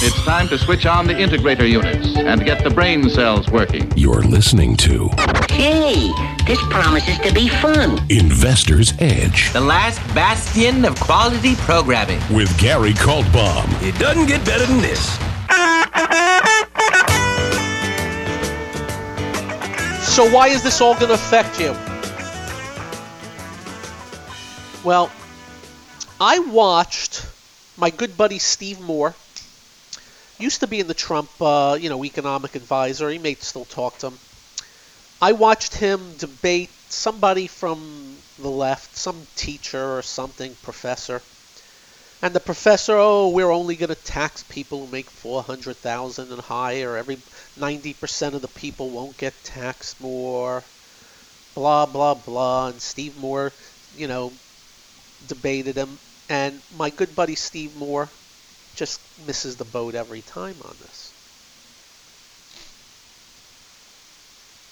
It's 0.00 0.24
time 0.24 0.46
to 0.48 0.58
switch 0.58 0.86
on 0.86 1.08
the 1.08 1.12
integrator 1.14 1.68
units 1.68 2.16
and 2.16 2.44
get 2.44 2.62
the 2.62 2.70
brain 2.70 3.08
cells 3.10 3.48
working. 3.50 3.90
You're 3.96 4.22
listening 4.22 4.76
to 4.76 5.08
Hey, 5.50 6.12
this 6.46 6.60
promises 6.70 7.18
to 7.18 7.32
be 7.32 7.48
fun. 7.48 7.98
Investor's 8.08 8.92
Edge 9.00 9.52
The 9.52 9.60
last 9.60 9.98
bastion 10.14 10.84
of 10.84 11.00
quality 11.00 11.56
programming. 11.56 12.20
with 12.32 12.56
Gary 12.58 12.92
Kaltbaum. 12.92 13.66
It 13.82 13.98
doesn't 13.98 14.26
get 14.26 14.44
better 14.44 14.66
than 14.66 14.78
this. 14.80 15.18
So 20.18 20.28
why 20.28 20.48
is 20.48 20.64
this 20.64 20.80
all 20.80 20.94
going 20.94 21.06
to 21.06 21.14
affect 21.14 21.60
you? 21.60 21.76
Well, 24.82 25.12
I 26.20 26.40
watched 26.40 27.24
my 27.76 27.90
good 27.90 28.16
buddy 28.16 28.40
Steve 28.40 28.80
Moore. 28.80 29.14
Used 30.40 30.58
to 30.58 30.66
be 30.66 30.80
in 30.80 30.88
the 30.88 30.94
Trump, 30.94 31.30
uh, 31.40 31.78
you 31.80 31.88
know, 31.88 32.04
economic 32.04 32.56
advisor. 32.56 33.08
He 33.10 33.18
may 33.18 33.34
still 33.34 33.64
talk 33.64 33.98
to 33.98 34.08
him. 34.08 34.18
I 35.22 35.30
watched 35.34 35.76
him 35.76 36.16
debate 36.18 36.70
somebody 36.88 37.46
from 37.46 38.16
the 38.40 38.50
left, 38.50 38.96
some 38.96 39.24
teacher 39.36 39.98
or 39.98 40.02
something, 40.02 40.52
professor. 40.64 41.22
And 42.20 42.34
the 42.34 42.40
professor, 42.40 42.96
oh, 42.96 43.28
we're 43.28 43.50
only 43.50 43.76
going 43.76 43.90
to 43.90 43.94
tax 43.94 44.42
people 44.42 44.84
who 44.84 44.90
make 44.90 45.08
400,000 45.08 46.32
and 46.32 46.40
higher. 46.40 46.96
Every 46.96 47.16
90% 47.58 48.34
of 48.34 48.42
the 48.42 48.48
people 48.48 48.90
won't 48.90 49.16
get 49.18 49.32
taxed 49.44 50.00
more. 50.00 50.64
Blah 51.54 51.86
blah 51.86 52.14
blah. 52.14 52.68
And 52.68 52.80
Steve 52.80 53.16
Moore, 53.18 53.52
you 53.96 54.08
know, 54.08 54.32
debated 55.28 55.76
him. 55.76 55.98
And 56.28 56.60
my 56.76 56.90
good 56.90 57.14
buddy 57.14 57.36
Steve 57.36 57.76
Moore 57.76 58.08
just 58.74 59.00
misses 59.26 59.56
the 59.56 59.64
boat 59.64 59.94
every 59.94 60.22
time 60.22 60.56
on 60.64 60.74
this. 60.80 61.12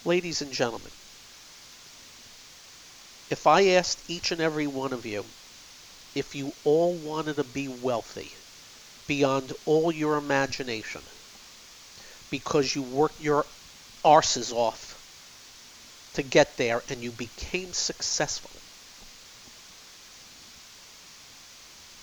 Ladies 0.04 0.42
and 0.42 0.52
gentlemen, 0.52 0.90
if 3.30 3.46
I 3.46 3.68
asked 3.70 4.10
each 4.10 4.30
and 4.30 4.40
every 4.40 4.66
one 4.66 4.92
of 4.92 5.06
you 5.06 5.24
if 6.16 6.34
you 6.34 6.56
all 6.64 6.98
wanted 6.98 7.36
to 7.36 7.44
be 7.44 7.68
wealthy 7.68 8.36
beyond 9.06 9.52
all 9.66 9.92
your 9.92 10.16
imagination 10.16 11.08
because 12.30 12.74
you 12.74 12.82
worked 12.84 13.20
your 13.20 13.48
arses 14.04 14.52
off 14.52 15.00
to 16.12 16.22
get 16.24 16.56
there 16.56 16.82
and 16.88 17.04
you 17.04 17.12
became 17.12 17.72
successful, 17.72 18.60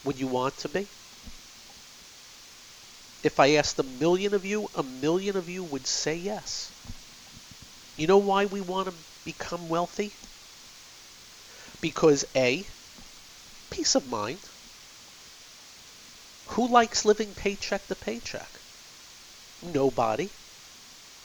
would 0.03 0.19
you 0.19 0.27
want 0.27 0.57
to 0.57 0.69
be? 0.69 0.89
If 3.23 3.39
I 3.39 3.55
asked 3.55 3.79
a 3.79 3.83
million 3.83 4.35
of 4.35 4.45
you, 4.45 4.69
a 4.75 4.83
million 4.83 5.35
of 5.35 5.49
you 5.49 5.63
would 5.63 5.87
say 5.87 6.15
yes. 6.15 6.73
You 7.95 8.05
know 8.05 8.19
why 8.19 8.45
we 8.45 8.61
want 8.61 8.87
to 8.87 8.95
become 9.23 9.67
wealthy? 9.67 10.15
Because 11.81 12.25
A, 12.35 12.67
peace 13.73 13.95
of 13.95 14.07
mind. 14.07 14.39
Who 16.49 16.67
likes 16.67 17.05
living 17.05 17.33
paycheck 17.33 17.87
to 17.87 17.95
paycheck? 17.95 18.59
Nobody. 19.63 20.29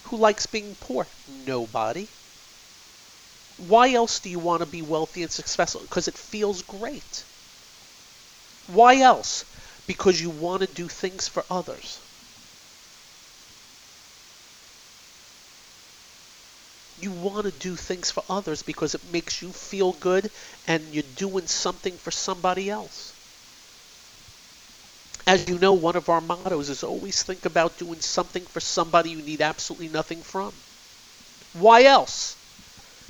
Who 0.05 0.17
likes 0.17 0.47
being 0.47 0.75
poor? 0.77 1.07
Nobody. 1.29 2.09
Why 3.59 3.93
else 3.93 4.21
do 4.21 4.31
you 4.31 4.39
want 4.39 4.61
to 4.61 4.67
be 4.67 4.81
wealthy 4.81 5.23
and 5.23 5.31
successful? 5.31 5.83
Because 5.83 6.09
it 6.09 6.17
feels 6.17 6.63
great. 6.63 7.25
Why 8.67 9.01
else? 9.01 9.45
Because 9.87 10.19
you 10.19 10.31
want 10.31 10.63
to 10.63 10.69
do 10.69 10.89
things 10.89 11.29
for 11.29 11.45
others. 11.51 12.01
You 17.01 17.13
want 17.13 17.47
to 17.47 17.53
do 17.53 17.77
things 17.77 18.11
for 18.11 18.25
others 18.29 18.63
because 18.63 18.95
it 18.95 19.05
makes 19.05 19.41
you 19.41 19.53
feel 19.53 19.93
good 19.93 20.31
and 20.67 20.93
you're 20.93 21.03
doing 21.03 21.47
something 21.47 21.97
for 21.99 22.11
somebody 22.11 22.69
else. 22.69 23.15
As 25.27 25.49
you 25.49 25.59
know, 25.59 25.75
one 25.75 25.95
of 25.95 26.09
our 26.09 26.21
mottos 26.21 26.71
is 26.71 26.83
always 26.83 27.23
think 27.23 27.45
about 27.45 27.79
doing 27.79 28.01
something 28.01 28.47
for 28.47 28.61
somebody 28.61 29.11
you 29.11 29.23
need 29.23 29.43
absolutely 29.43 29.89
nothing 29.89 30.23
from. 30.23 30.55
Why 31.53 31.85
else? 31.85 32.37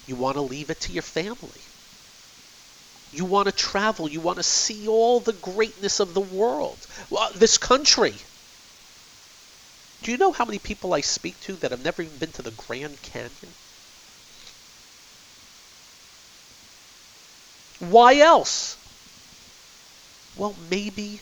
You 0.04 0.16
want 0.16 0.36
to 0.36 0.42
leave 0.42 0.70
it 0.70 0.80
to 0.80 0.92
your 0.92 1.02
family. 1.02 1.62
You 3.10 3.24
want 3.24 3.46
to 3.46 3.52
travel. 3.52 4.10
You 4.10 4.20
want 4.20 4.36
to 4.36 4.42
see 4.42 4.86
all 4.86 5.20
the 5.20 5.32
greatness 5.32 6.00
of 6.00 6.12
the 6.12 6.20
world. 6.20 6.86
Well, 7.08 7.30
this 7.34 7.56
country. 7.56 8.14
Do 10.02 10.10
you 10.10 10.18
know 10.18 10.32
how 10.32 10.44
many 10.44 10.58
people 10.58 10.92
I 10.92 11.00
speak 11.00 11.40
to 11.40 11.56
that 11.56 11.70
have 11.70 11.82
never 11.82 12.02
even 12.02 12.18
been 12.18 12.32
to 12.32 12.42
the 12.42 12.50
Grand 12.50 13.00
Canyon? 13.00 13.54
Why 17.80 18.18
else? 18.18 18.76
Well, 20.36 20.54
maybe 20.70 21.20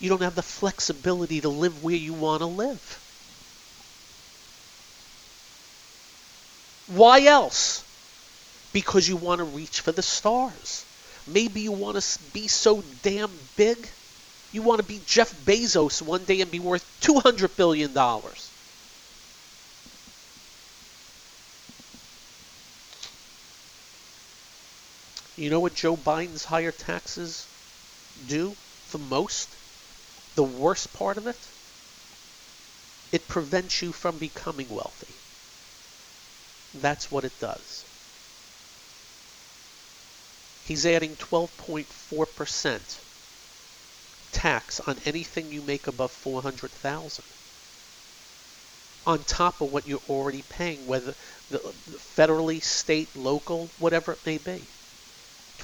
you 0.00 0.08
don't 0.08 0.22
have 0.22 0.34
the 0.34 0.42
flexibility 0.42 1.40
to 1.40 1.48
live 1.48 1.82
where 1.82 1.94
you 1.94 2.12
want 2.12 2.40
to 2.40 2.46
live. 2.46 3.00
Why 6.88 7.24
else? 7.24 7.84
Because 8.72 9.08
you 9.08 9.16
want 9.16 9.38
to 9.38 9.44
reach 9.44 9.80
for 9.80 9.92
the 9.92 10.02
stars. 10.02 10.84
Maybe 11.26 11.60
you 11.62 11.72
want 11.72 12.00
to 12.00 12.22
be 12.32 12.48
so 12.48 12.82
damn 13.02 13.30
big. 13.56 13.88
You 14.52 14.62
want 14.62 14.80
to 14.80 14.86
be 14.86 15.00
Jeff 15.06 15.32
Bezos 15.44 16.02
one 16.02 16.24
day 16.24 16.40
and 16.40 16.50
be 16.50 16.58
worth 16.58 16.84
$200 17.00 17.56
billion. 17.56 17.96
You 25.36 25.50
know 25.50 25.60
what 25.60 25.74
Joe 25.74 25.96
Biden's 25.96 26.44
higher 26.44 26.72
taxes 26.72 27.48
do 28.26 28.56
the 28.90 28.98
most? 28.98 29.56
The 30.34 30.44
worst 30.44 30.92
part 30.92 31.18
of 31.18 31.26
it? 31.26 31.48
It 33.12 33.28
prevents 33.28 33.82
you 33.82 33.92
from 33.92 34.18
becoming 34.18 34.68
wealthy. 34.68 35.14
That's 36.74 37.10
what 37.10 37.24
it 37.24 37.38
does. 37.38 37.84
He's 40.64 40.86
adding 40.86 41.16
12.4% 41.16 43.00
tax 44.30 44.80
on 44.80 44.98
anything 45.04 45.52
you 45.52 45.62
make 45.62 45.86
above 45.86 46.12
400,000 46.12 47.24
on 49.04 49.24
top 49.24 49.60
of 49.60 49.70
what 49.70 49.86
you're 49.86 50.00
already 50.08 50.42
paying 50.42 50.86
whether 50.86 51.14
the 51.50 51.58
federally, 52.16 52.62
state, 52.62 53.16
local, 53.16 53.70
whatever 53.78 54.12
it 54.12 54.20
may 54.24 54.38
be. 54.38 54.68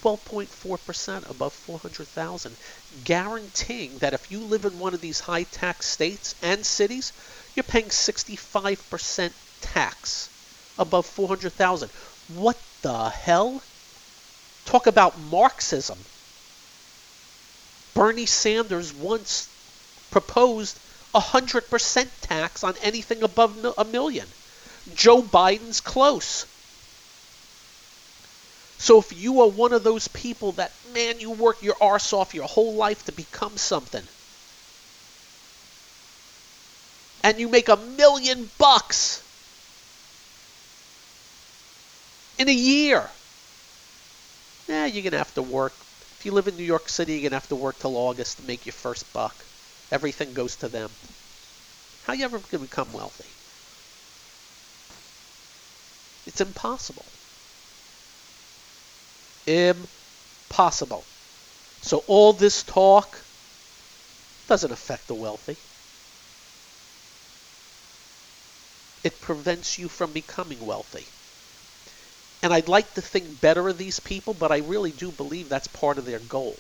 12.4% 0.03 1.29
above 1.31 1.53
400,000, 1.53 2.57
guaranteeing 3.05 3.99
that 3.99 4.15
if 4.15 4.31
you 4.31 4.41
live 4.41 4.65
in 4.65 4.79
one 4.79 4.95
of 4.95 5.01
these 5.01 5.21
high 5.21 5.43
tax 5.43 5.87
states 5.87 6.35
and 6.43 6.65
cities, 6.65 7.13
you're 7.55 7.65
paying 7.65 7.87
65% 7.87 9.33
tax 9.61 10.29
above 10.79 11.07
400,000. 11.07 11.91
What 12.35 12.57
the 12.83 13.09
hell? 13.09 13.61
Talk 14.65 14.87
about 14.87 15.19
Marxism. 15.19 15.99
Bernie 17.95 18.27
Sanders 18.27 18.93
once 18.93 19.49
proposed 20.11 20.79
100% 21.15 22.09
tax 22.21 22.63
on 22.63 22.75
anything 22.83 23.23
above 23.23 23.75
a 23.77 23.85
million. 23.85 24.29
Joe 24.95 25.23
Biden's 25.23 25.81
close. 25.81 26.47
So 28.79 28.99
if 29.01 29.13
you 29.13 29.43
are 29.43 29.49
one 29.49 29.73
of 29.73 29.83
those 29.83 30.07
people 30.09 30.53
that, 30.53 30.73
man, 30.95 31.19
you 31.19 31.33
work 31.33 31.63
your 31.63 31.77
arse 31.81 32.13
off 32.13 32.33
your 32.33 32.47
whole 32.47 32.77
life 32.77 33.05
to 33.05 33.13
become 33.13 33.57
something, 33.57 34.07
and 37.23 37.41
you 37.41 37.49
make 37.49 37.69
a 37.69 37.77
million 37.77 38.51
bucks 38.57 39.23
in 42.39 42.49
a 42.49 42.53
year, 42.53 43.11
yeah, 44.69 44.87
you're 44.87 45.03
going 45.03 45.13
to 45.13 45.19
have 45.19 45.35
to 45.35 45.43
work. 45.43 45.85
If 46.19 46.25
you 46.25 46.33
live 46.33 46.47
in 46.47 46.57
New 46.57 46.65
York 46.65 46.89
City, 46.89 47.15
you're 47.15 47.23
going 47.23 47.31
to 47.31 47.37
have 47.37 47.49
to 47.49 47.57
work 47.57 47.81
till 47.81 47.97
August 47.97 48.39
to 48.39 48.45
make 48.45 48.65
your 48.65 48.73
first 48.73 49.13
buck. 49.13 49.45
Everything 49.91 50.35
goes 50.35 50.57
to 50.57 50.69
them. 50.69 50.91
How 52.03 52.13
you 52.13 52.25
ever 52.25 52.39
going 52.39 52.51
to 52.51 52.59
become 52.61 52.93
wealthy? 52.93 53.35
It's 56.27 56.41
impossible. 56.41 57.18
Impossible. 59.49 61.03
So 61.81 62.05
all 62.07 62.35
this 62.35 62.63
talk 62.65 63.17
doesn't 64.47 64.73
affect 64.73 65.09
the 65.09 65.15
wealthy. 65.15 65.57
It 69.05 69.23
prevents 69.23 69.79
you 69.79 69.89
from 69.89 70.13
becoming 70.13 70.61
wealthy. 70.67 71.07
And 72.43 72.53
I'd 72.53 72.69
like 72.69 72.95
to 72.95 73.01
think 73.01 73.41
better 73.41 73.69
of 73.69 73.79
these 73.79 74.01
people, 74.01 74.35
but 74.35 74.53
I 74.53 74.59
really 74.59 74.93
do 74.93 75.11
believe 75.11 75.49
that's 75.49 75.69
part 75.69 75.99
of 75.99 76.05
their 76.05 76.19
goal. 76.19 76.55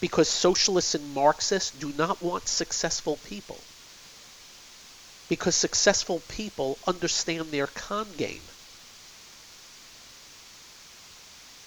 Because 0.00 0.28
socialists 0.28 0.94
and 0.94 1.14
Marxists 1.14 1.70
do 1.70 1.90
not 1.92 2.22
want 2.22 2.48
successful 2.48 3.16
people. 3.16 3.56
Because 5.30 5.54
successful 5.54 6.20
people 6.20 6.78
understand 6.86 7.50
their 7.50 7.66
con 7.66 8.12
game. 8.12 8.51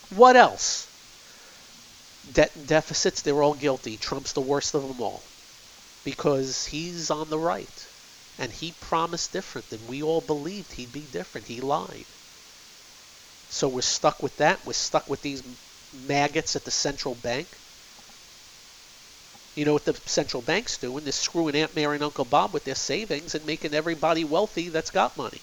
What 0.10 0.36
else? 0.36 0.88
Debt 2.32 2.52
and 2.56 2.68
deficits, 2.68 3.22
they're 3.22 3.44
all 3.44 3.54
guilty. 3.54 3.98
Trump's 3.98 4.34
the 4.34 4.41
worst 4.41 4.74
of 4.74 4.88
them 4.88 5.02
all. 5.02 5.24
Because 6.04 6.65
he's 6.65 7.12
on 7.12 7.30
the 7.30 7.39
right. 7.39 7.88
And 8.39 8.52
he 8.52 8.74
promised 8.82 9.32
different, 9.32 9.70
than 9.70 9.88
we 9.88 10.04
all 10.04 10.22
believed 10.22 10.72
he'd 10.74 10.91
be 10.91 11.02
different. 11.02 11.48
He 11.48 11.62
lied. 11.62 12.06
So 13.50 13.68
we're 13.68 13.82
stuck 13.82 14.22
with 14.22 14.38
that. 14.38 14.65
We're 14.65 14.74
stuck 14.74 15.10
with 15.10 15.22
these 15.22 15.41
maggots 15.94 16.56
at 16.56 16.65
the 16.65 16.72
central 16.72 17.15
bank. 17.15 17.48
You 19.56 19.63
know 19.63 19.74
what 19.74 19.86
the 19.86 19.98
central 20.06 20.41
bank's 20.41 20.78
doing? 20.78 21.04
They're 21.06 21.13
screwing 21.13 21.56
Aunt 21.56 21.76
Mary 21.76 21.96
and 21.96 22.04
Uncle 22.04 22.26
Bob 22.26 22.54
with 22.54 22.65
their 22.65 22.76
savings 22.76 23.36
and 23.36 23.46
making 23.46 23.74
everybody 23.74 24.26
wealthy 24.26 24.68
that's 24.68 24.91
got 24.91 25.15
money. 25.15 25.39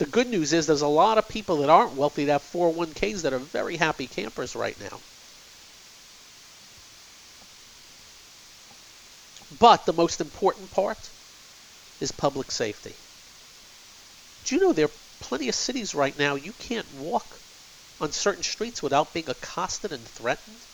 The 0.00 0.06
good 0.06 0.28
news 0.28 0.54
is 0.54 0.66
there's 0.66 0.80
a 0.80 0.88
lot 0.88 1.18
of 1.18 1.28
people 1.28 1.58
that 1.58 1.68
aren't 1.68 1.94
wealthy 1.94 2.24
that 2.24 2.32
have 2.32 2.42
401ks 2.42 3.20
that 3.20 3.34
are 3.34 3.38
very 3.38 3.76
happy 3.76 4.06
campers 4.06 4.56
right 4.56 4.80
now. 4.80 4.98
But 9.50 9.84
the 9.84 9.92
most 9.92 10.22
important 10.22 10.70
part 10.70 11.10
is 12.00 12.12
public 12.12 12.50
safety. 12.50 12.96
Do 14.44 14.54
you 14.54 14.62
know 14.62 14.72
there 14.72 14.86
are 14.86 14.92
plenty 15.18 15.50
of 15.50 15.54
cities 15.54 15.94
right 15.94 16.18
now 16.18 16.34
you 16.34 16.54
can't 16.54 16.90
walk 16.94 17.38
on 18.00 18.10
certain 18.10 18.42
streets 18.42 18.82
without 18.82 19.12
being 19.12 19.28
accosted 19.28 19.92
and 19.92 20.08
threatened? 20.08 20.66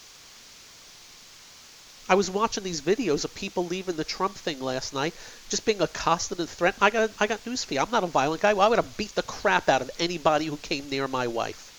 I 2.09 2.15
was 2.15 2.31
watching 2.31 2.63
these 2.63 2.83
videos 2.83 3.25
of 3.25 3.35
people 3.35 3.67
leaving 3.67 3.97
the 3.97 4.05
Trump 4.05 4.39
thing 4.39 4.61
last 4.61 4.93
night, 4.93 5.15
just 5.49 5.65
being 5.65 5.83
accosted 5.83 6.39
and 6.39 6.49
threatened. 6.49 6.83
I 6.83 6.91
got 6.91 7.11
I 7.19 7.27
got 7.27 7.45
news 7.47 7.65
for 7.65 7.75
you. 7.75 7.81
I'm 7.81 7.91
not 7.91 8.05
a 8.05 8.09
violent 8.09 8.43
guy. 8.43 8.51
I 8.51 8.69
would 8.69 8.79
have 8.79 8.97
beat 8.97 9.15
the 9.15 9.23
crap 9.23 9.69
out 9.69 9.83
of 9.83 9.91
anybody 9.99 10.47
who 10.47 10.57
came 10.57 10.89
near 10.89 11.09
my 11.09 11.27
wife. 11.27 11.73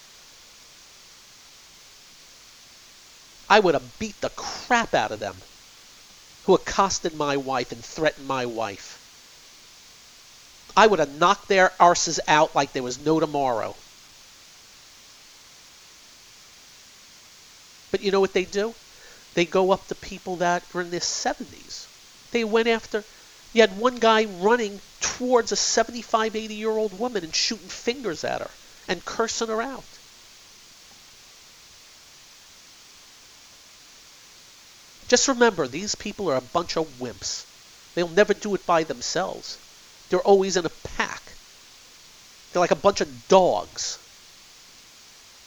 I 3.50 3.60
would 3.62 3.74
have 3.74 3.98
beat 4.00 4.20
the 4.20 4.30
crap 4.30 4.94
out 4.94 5.12
of 5.14 5.20
them 5.20 5.42
who 6.44 6.56
accosted 6.56 7.14
my 7.14 7.38
wife 7.38 7.72
and 7.72 7.84
threatened 7.84 8.28
my 8.28 8.46
wife. 8.46 9.00
I 10.76 10.88
would 10.88 11.00
have 11.00 11.10
knocked 11.10 11.48
their 11.48 11.74
arses 11.80 12.20
out 12.28 12.56
like 12.56 12.74
there 12.74 12.84
was 12.84 13.00
no 13.00 13.20
tomorrow. 13.20 13.76
But 17.92 18.02
you 18.02 18.12
know 18.12 18.20
what 18.20 18.34
they 18.34 18.46
do? 18.46 18.76
They 19.38 19.46
go 19.46 19.70
up 19.70 19.88
to 19.90 19.94
people 19.94 20.38
that 20.38 20.64
are 20.74 20.82
in 20.82 20.90
their 20.90 21.00
70s. 21.00 21.86
They 22.32 22.44
went 22.44 22.68
after, 22.68 23.04
you 23.54 23.62
had 23.62 23.78
one 23.78 23.94
guy 23.94 24.26
running 24.26 24.82
towards 25.00 25.52
a 25.52 25.56
75, 25.56 26.36
80 26.36 26.56
year 26.56 26.76
old 26.76 26.98
woman 26.98 27.24
and 27.24 27.36
shooting 27.36 27.70
fingers 27.70 28.24
at 28.24 28.42
her 28.42 28.50
and 28.88 29.06
cursing 29.06 29.50
her 29.50 29.62
out. 29.62 29.84
Just 35.08 35.28
remember, 35.28 35.68
these 35.68 35.94
people 35.94 36.32
are 36.32 36.38
a 36.38 36.42
bunch 36.42 36.76
of 36.76 36.88
wimps. 37.00 37.44
They'll 37.94 38.08
never 38.08 38.34
do 38.34 38.56
it 38.56 38.66
by 38.66 38.86
themselves. 38.86 39.60
They're 40.10 40.20
always 40.20 40.58
in 40.58 40.66
a 40.66 40.72
pack. 40.98 41.22
They're 42.52 42.60
like 42.60 42.72
a 42.72 42.76
bunch 42.76 43.02
of 43.02 43.28
dogs. 43.28 44.00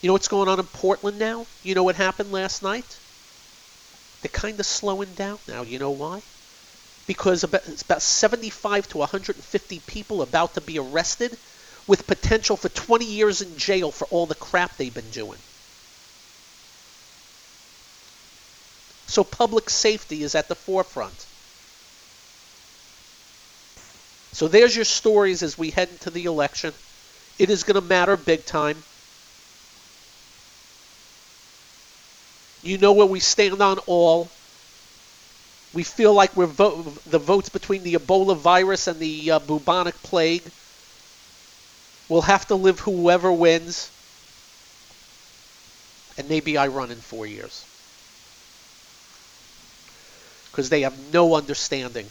You 0.00 0.06
know 0.06 0.12
what's 0.12 0.28
going 0.28 0.48
on 0.48 0.60
in 0.60 0.66
Portland 0.66 1.18
now? 1.18 1.44
You 1.64 1.74
know 1.74 1.82
what 1.82 1.96
happened 1.96 2.30
last 2.30 2.62
night? 2.62 2.99
They're 4.22 4.30
kind 4.30 4.60
of 4.60 4.66
slowing 4.66 5.14
down 5.14 5.38
now. 5.48 5.62
You 5.62 5.78
know 5.78 5.90
why? 5.90 6.20
Because 7.06 7.44
about, 7.44 7.66
it's 7.66 7.82
about 7.82 8.02
75 8.02 8.88
to 8.88 8.98
150 8.98 9.80
people 9.80 10.22
about 10.22 10.54
to 10.54 10.60
be 10.60 10.78
arrested 10.78 11.36
with 11.86 12.06
potential 12.06 12.56
for 12.56 12.68
20 12.68 13.04
years 13.04 13.42
in 13.42 13.56
jail 13.56 13.90
for 13.90 14.06
all 14.06 14.26
the 14.26 14.34
crap 14.34 14.76
they've 14.76 14.94
been 14.94 15.10
doing. 15.10 15.38
So 19.08 19.24
public 19.24 19.68
safety 19.68 20.22
is 20.22 20.36
at 20.36 20.48
the 20.48 20.54
forefront. 20.54 21.26
So 24.32 24.46
there's 24.46 24.76
your 24.76 24.84
stories 24.84 25.42
as 25.42 25.58
we 25.58 25.70
head 25.70 25.88
into 25.88 26.10
the 26.10 26.26
election. 26.26 26.72
It 27.38 27.50
is 27.50 27.64
going 27.64 27.74
to 27.74 27.80
matter 27.80 28.16
big 28.16 28.46
time. 28.46 28.84
You 32.62 32.78
know 32.78 32.92
where 32.92 33.06
we 33.06 33.20
stand 33.20 33.62
on 33.62 33.78
all. 33.80 34.30
We 35.72 35.82
feel 35.82 36.12
like 36.12 36.36
we're 36.36 36.46
vo- 36.46 36.82
the 37.06 37.18
votes 37.18 37.48
between 37.48 37.82
the 37.84 37.94
Ebola 37.94 38.36
virus 38.36 38.86
and 38.86 39.00
the 39.00 39.30
uh, 39.30 39.38
bubonic 39.38 40.02
plague. 40.02 40.50
We'll 42.08 42.22
have 42.22 42.46
to 42.48 42.56
live 42.56 42.80
whoever 42.80 43.32
wins. 43.32 43.90
And 46.18 46.28
maybe 46.28 46.56
I 46.58 46.66
run 46.66 46.90
in 46.90 47.00
four 47.00 47.24
years. 47.24 47.64
Because 50.50 50.68
they 50.68 50.82
have 50.82 50.98
no 51.12 51.34
understanding 51.34 52.10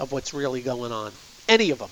of 0.00 0.10
what's 0.12 0.32
really 0.32 0.62
going 0.62 0.90
on. 0.92 1.12
Any 1.48 1.70
of 1.70 1.78
them. 1.78 1.90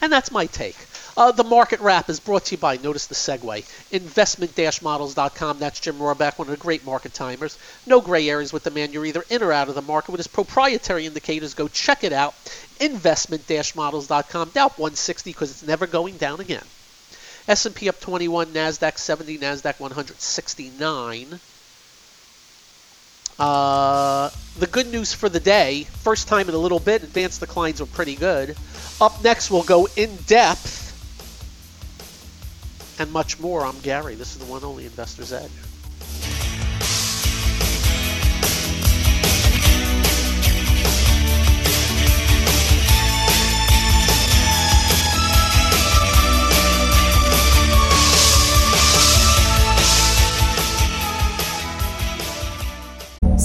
And 0.00 0.12
that's 0.12 0.30
my 0.30 0.46
take. 0.46 0.76
Uh, 1.18 1.32
the 1.32 1.42
market 1.42 1.80
wrap 1.80 2.08
is 2.08 2.20
brought 2.20 2.44
to 2.44 2.54
you 2.54 2.58
by, 2.58 2.76
notice 2.76 3.08
the 3.08 3.14
segue, 3.16 3.64
investment-models.com. 3.90 5.58
That's 5.58 5.80
Jim 5.80 5.96
Rohrback, 5.96 6.38
one 6.38 6.46
of 6.46 6.52
the 6.52 6.56
great 6.56 6.86
market 6.86 7.12
timers. 7.12 7.58
No 7.88 8.00
gray 8.00 8.30
areas 8.30 8.52
with 8.52 8.62
the 8.62 8.70
man. 8.70 8.92
You're 8.92 9.04
either 9.04 9.24
in 9.28 9.42
or 9.42 9.52
out 9.52 9.68
of 9.68 9.74
the 9.74 9.82
market 9.82 10.12
with 10.12 10.20
his 10.20 10.28
proprietary 10.28 11.06
indicators. 11.06 11.54
Go 11.54 11.66
check 11.66 12.04
it 12.04 12.12
out, 12.12 12.36
investment-models.com. 12.78 14.50
Dow 14.50 14.68
160 14.68 15.30
because 15.30 15.50
it's 15.50 15.64
never 15.64 15.88
going 15.88 16.18
down 16.18 16.38
again. 16.38 16.62
S&P 17.48 17.88
up 17.88 17.98
21, 17.98 18.52
NASDAQ 18.52 18.96
70, 18.96 19.38
NASDAQ 19.38 19.80
169. 19.80 21.40
Uh, 23.40 24.30
the 24.60 24.68
good 24.68 24.92
news 24.92 25.12
for 25.12 25.28
the 25.28 25.40
day, 25.40 25.82
first 26.04 26.28
time 26.28 26.48
in 26.48 26.54
a 26.54 26.58
little 26.58 26.78
bit, 26.78 27.02
advanced 27.02 27.40
declines 27.40 27.80
were 27.80 27.86
pretty 27.86 28.14
good. 28.14 28.56
Up 29.00 29.24
next, 29.24 29.50
we'll 29.50 29.64
go 29.64 29.88
in 29.96 30.14
depth 30.28 30.87
and 32.98 33.12
much 33.12 33.38
more. 33.38 33.64
I'm 33.64 33.78
Gary. 33.80 34.14
This 34.14 34.34
is 34.34 34.38
the 34.38 34.50
one 34.50 34.64
only 34.64 34.84
Investor's 34.84 35.32
Edge. 35.32 35.50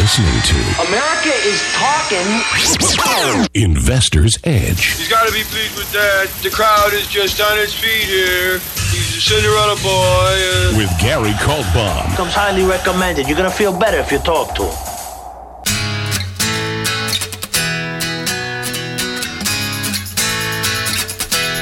You're 0.00 0.06
listening 0.06 0.40
to 0.48 0.88
America 0.88 1.28
is 1.44 1.60
talking. 1.76 2.24
Investor's 3.52 4.38
Edge. 4.44 4.96
He's 4.96 5.10
got 5.10 5.26
to 5.26 5.32
be 5.32 5.42
pleased 5.42 5.76
with 5.76 5.92
that. 5.92 6.28
The 6.42 6.48
crowd 6.48 6.94
is 6.94 7.06
just 7.06 7.38
on 7.38 7.58
its 7.58 7.74
feet 7.74 8.08
here. 8.08 8.60
He's 8.88 9.14
a 9.14 9.20
Cinderella 9.20 9.76
boy. 9.82 9.92
Uh... 9.92 10.78
With 10.78 10.88
Gary 10.98 11.32
Kaltbaum. 11.32 12.16
Comes 12.16 12.32
highly 12.32 12.64
recommended. 12.64 13.28
You're 13.28 13.36
going 13.36 13.50
to 13.50 13.54
feel 13.54 13.78
better 13.78 13.98
if 13.98 14.10
you 14.10 14.18
talk 14.20 14.54
to 14.54 14.62
him. 14.62 14.72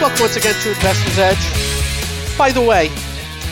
Welcome 0.01 0.21
once 0.21 0.37
again 0.37 0.55
to 0.63 0.69
Investor's 0.69 1.19
Edge. 1.19 2.39
By 2.39 2.53
the 2.53 2.63
way, 2.63 2.89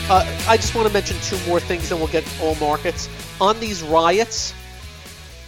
uh, 0.09 0.23
I 0.47 0.55
just 0.55 0.75
want 0.75 0.87
to 0.87 0.93
mention 0.93 1.17
two 1.23 1.37
more 1.45 1.59
things, 1.59 1.89
then 1.89 1.99
we'll 1.99 2.07
get 2.07 2.23
all 2.41 2.55
markets. 2.55 3.09
On 3.41 3.59
these 3.59 3.83
riots, 3.83 4.53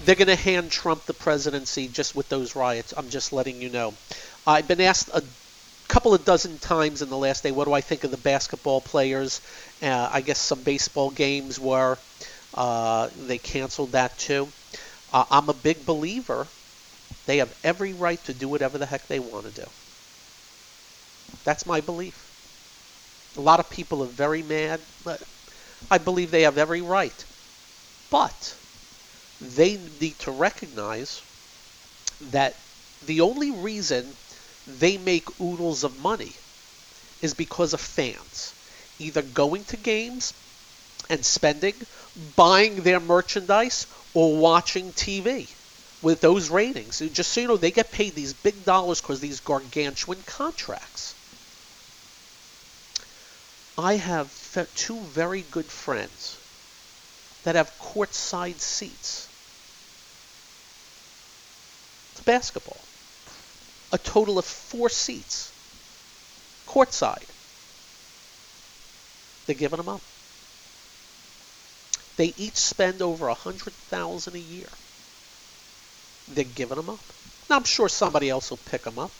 they're 0.09 0.15
going 0.15 0.27
to 0.27 0.35
hand 0.35 0.71
Trump 0.71 1.05
the 1.05 1.13
presidency 1.13 1.87
just 1.87 2.15
with 2.15 2.29
those 2.29 2.55
riots. 2.55 2.95
I'm 2.97 3.09
just 3.09 3.31
letting 3.31 3.61
you 3.61 3.69
know. 3.69 3.95
I've 4.43 4.67
been 4.67 4.81
asked 4.81 5.09
a 5.13 5.23
couple 5.87 6.15
of 6.15 6.25
dozen 6.25 6.57
times 6.57 7.03
in 7.03 7.09
the 7.09 7.17
last 7.17 7.43
day, 7.43 7.51
what 7.51 7.65
do 7.65 7.73
I 7.73 7.81
think 7.81 8.03
of 8.03 8.09
the 8.09 8.17
basketball 8.17 8.81
players? 8.81 9.39
Uh, 9.79 10.09
I 10.11 10.21
guess 10.21 10.39
some 10.39 10.63
baseball 10.63 11.11
games 11.11 11.59
were 11.59 11.99
uh, 12.55 13.09
they 13.17 13.37
canceled 13.37 13.91
that 13.91 14.17
too. 14.17 14.51
Uh, 15.13 15.25
I'm 15.29 15.47
a 15.47 15.53
big 15.53 15.85
believer. 15.85 16.49
They 17.27 17.37
have 17.37 17.53
every 17.63 17.93
right 17.93 18.23
to 18.23 18.33
do 18.33 18.49
whatever 18.49 18.79
the 18.79 18.87
heck 18.87 19.07
they 19.09 19.19
want 19.19 19.45
to 19.45 19.61
do. 19.61 19.69
That's 21.43 21.67
my 21.67 21.81
belief. 21.81 22.31
A 23.37 23.41
lot 23.41 23.59
of 23.59 23.69
people 23.69 24.03
are 24.03 24.07
very 24.07 24.41
mad, 24.41 24.81
but 25.03 25.21
I 25.91 25.99
believe 25.99 26.31
they 26.31 26.41
have 26.41 26.57
every 26.57 26.81
right. 26.81 27.23
But 28.09 28.58
they 29.41 29.77
need 29.77 30.19
to 30.19 30.31
recognize 30.31 31.21
that 32.21 32.55
the 33.05 33.21
only 33.21 33.51
reason 33.51 34.15
they 34.67 34.97
make 34.97 35.27
oodles 35.41 35.83
of 35.83 35.97
money 35.97 36.35
is 37.21 37.33
because 37.33 37.73
of 37.73 37.81
fans 37.81 38.53
either 38.99 39.21
going 39.21 39.63
to 39.63 39.77
games 39.77 40.33
and 41.09 41.25
spending, 41.25 41.73
buying 42.35 42.83
their 42.83 42.99
merchandise, 42.99 43.87
or 44.13 44.37
watching 44.37 44.91
TV 44.91 45.47
with 46.01 46.19
those 46.21 46.49
ratings. 46.49 46.99
Just 46.99 47.31
so 47.31 47.41
you 47.41 47.47
know, 47.47 47.57
they 47.57 47.71
get 47.71 47.91
paid 47.91 48.15
these 48.15 48.33
big 48.33 48.65
dollars 48.65 49.01
because 49.01 49.21
these 49.21 49.39
gargantuan 49.39 50.21
contracts. 50.21 51.15
I 53.77 53.95
have 53.95 54.31
two 54.75 55.01
very 55.05 55.41
good 55.41 55.71
friends 55.71 56.37
that 57.43 57.55
have 57.55 57.71
courtside 57.79 58.59
seats 58.59 59.28
to 62.19 62.25
basketball. 62.25 62.81
A 63.91 63.97
total 63.97 64.37
of 64.37 64.45
four 64.45 64.89
seats, 64.89 65.51
courtside. 66.67 67.25
They're 69.47 69.55
giving 69.55 69.77
them 69.77 69.89
up. 69.89 70.01
They 72.17 72.33
each 72.37 72.57
spend 72.57 73.01
over 73.01 73.29
a 73.29 73.33
hundred 73.33 73.73
thousand 73.89 74.35
a 74.35 74.39
year. 74.39 74.67
They're 76.27 76.43
giving 76.43 76.77
them 76.77 76.89
up. 76.89 76.99
Now 77.49 77.55
I'm 77.55 77.63
sure 77.63 77.89
somebody 77.89 78.29
else 78.29 78.51
will 78.51 78.57
pick 78.57 78.83
them 78.83 78.99
up. 78.99 79.11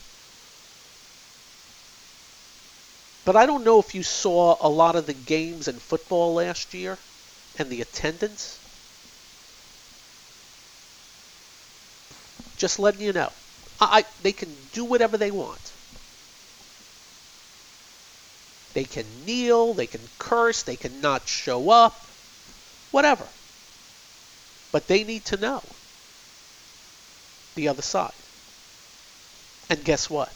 But 3.26 3.36
I 3.36 3.46
don't 3.46 3.64
know 3.64 3.80
if 3.80 3.96
you 3.96 4.04
saw 4.04 4.58
a 4.60 4.70
lot 4.70 4.96
of 4.96 5.06
the 5.06 5.14
games 5.14 5.68
in 5.68 5.80
football 5.80 6.34
last 6.36 6.74
year 6.74 6.98
and 7.58 7.70
the 7.70 7.82
attendance. 7.82 8.59
Just 12.60 12.78
letting 12.78 13.02
you 13.02 13.14
know. 13.14 13.32
I, 13.82 14.00
I, 14.00 14.06
they 14.22 14.34
can 14.34 14.54
do 14.74 14.86
whatever 14.86 15.18
they 15.18 15.32
want. 15.32 15.72
They 18.74 18.84
can 18.84 19.06
kneel, 19.26 19.74
they 19.74 19.88
can 19.88 20.02
curse, 20.20 20.62
they 20.64 20.76
can 20.76 21.02
not 21.02 21.28
show 21.28 21.72
up, 21.72 22.00
whatever. 22.92 23.26
But 24.72 24.88
they 24.88 25.04
need 25.04 25.26
to 25.26 25.38
know 25.38 25.64
the 27.56 27.70
other 27.70 27.82
side. 27.82 28.14
And 29.70 29.84
guess 29.84 30.10
what? 30.10 30.32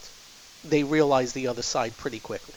They 0.63 0.83
realize 0.83 1.33
the 1.33 1.47
other 1.47 1.61
side 1.61 1.95
pretty 1.97 2.19
quickly. 2.19 2.55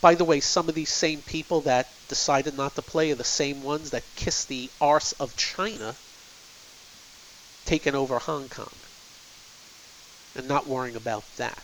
By 0.00 0.16
the 0.16 0.24
way, 0.24 0.40
some 0.40 0.68
of 0.68 0.74
these 0.74 0.90
same 0.90 1.20
people 1.22 1.62
that 1.62 1.88
decided 2.08 2.56
not 2.56 2.74
to 2.74 2.82
play 2.82 3.12
are 3.12 3.16
the 3.16 3.24
same 3.24 3.62
ones 3.62 3.90
that 3.90 4.02
kissed 4.16 4.48
the 4.48 4.68
arse 4.80 5.12
of 5.12 5.36
China 5.36 5.94
taking 7.64 7.94
over 7.94 8.18
Hong 8.18 8.48
Kong 8.48 8.68
and 10.34 10.48
not 10.48 10.66
worrying 10.66 10.96
about 10.96 11.24
that. 11.36 11.62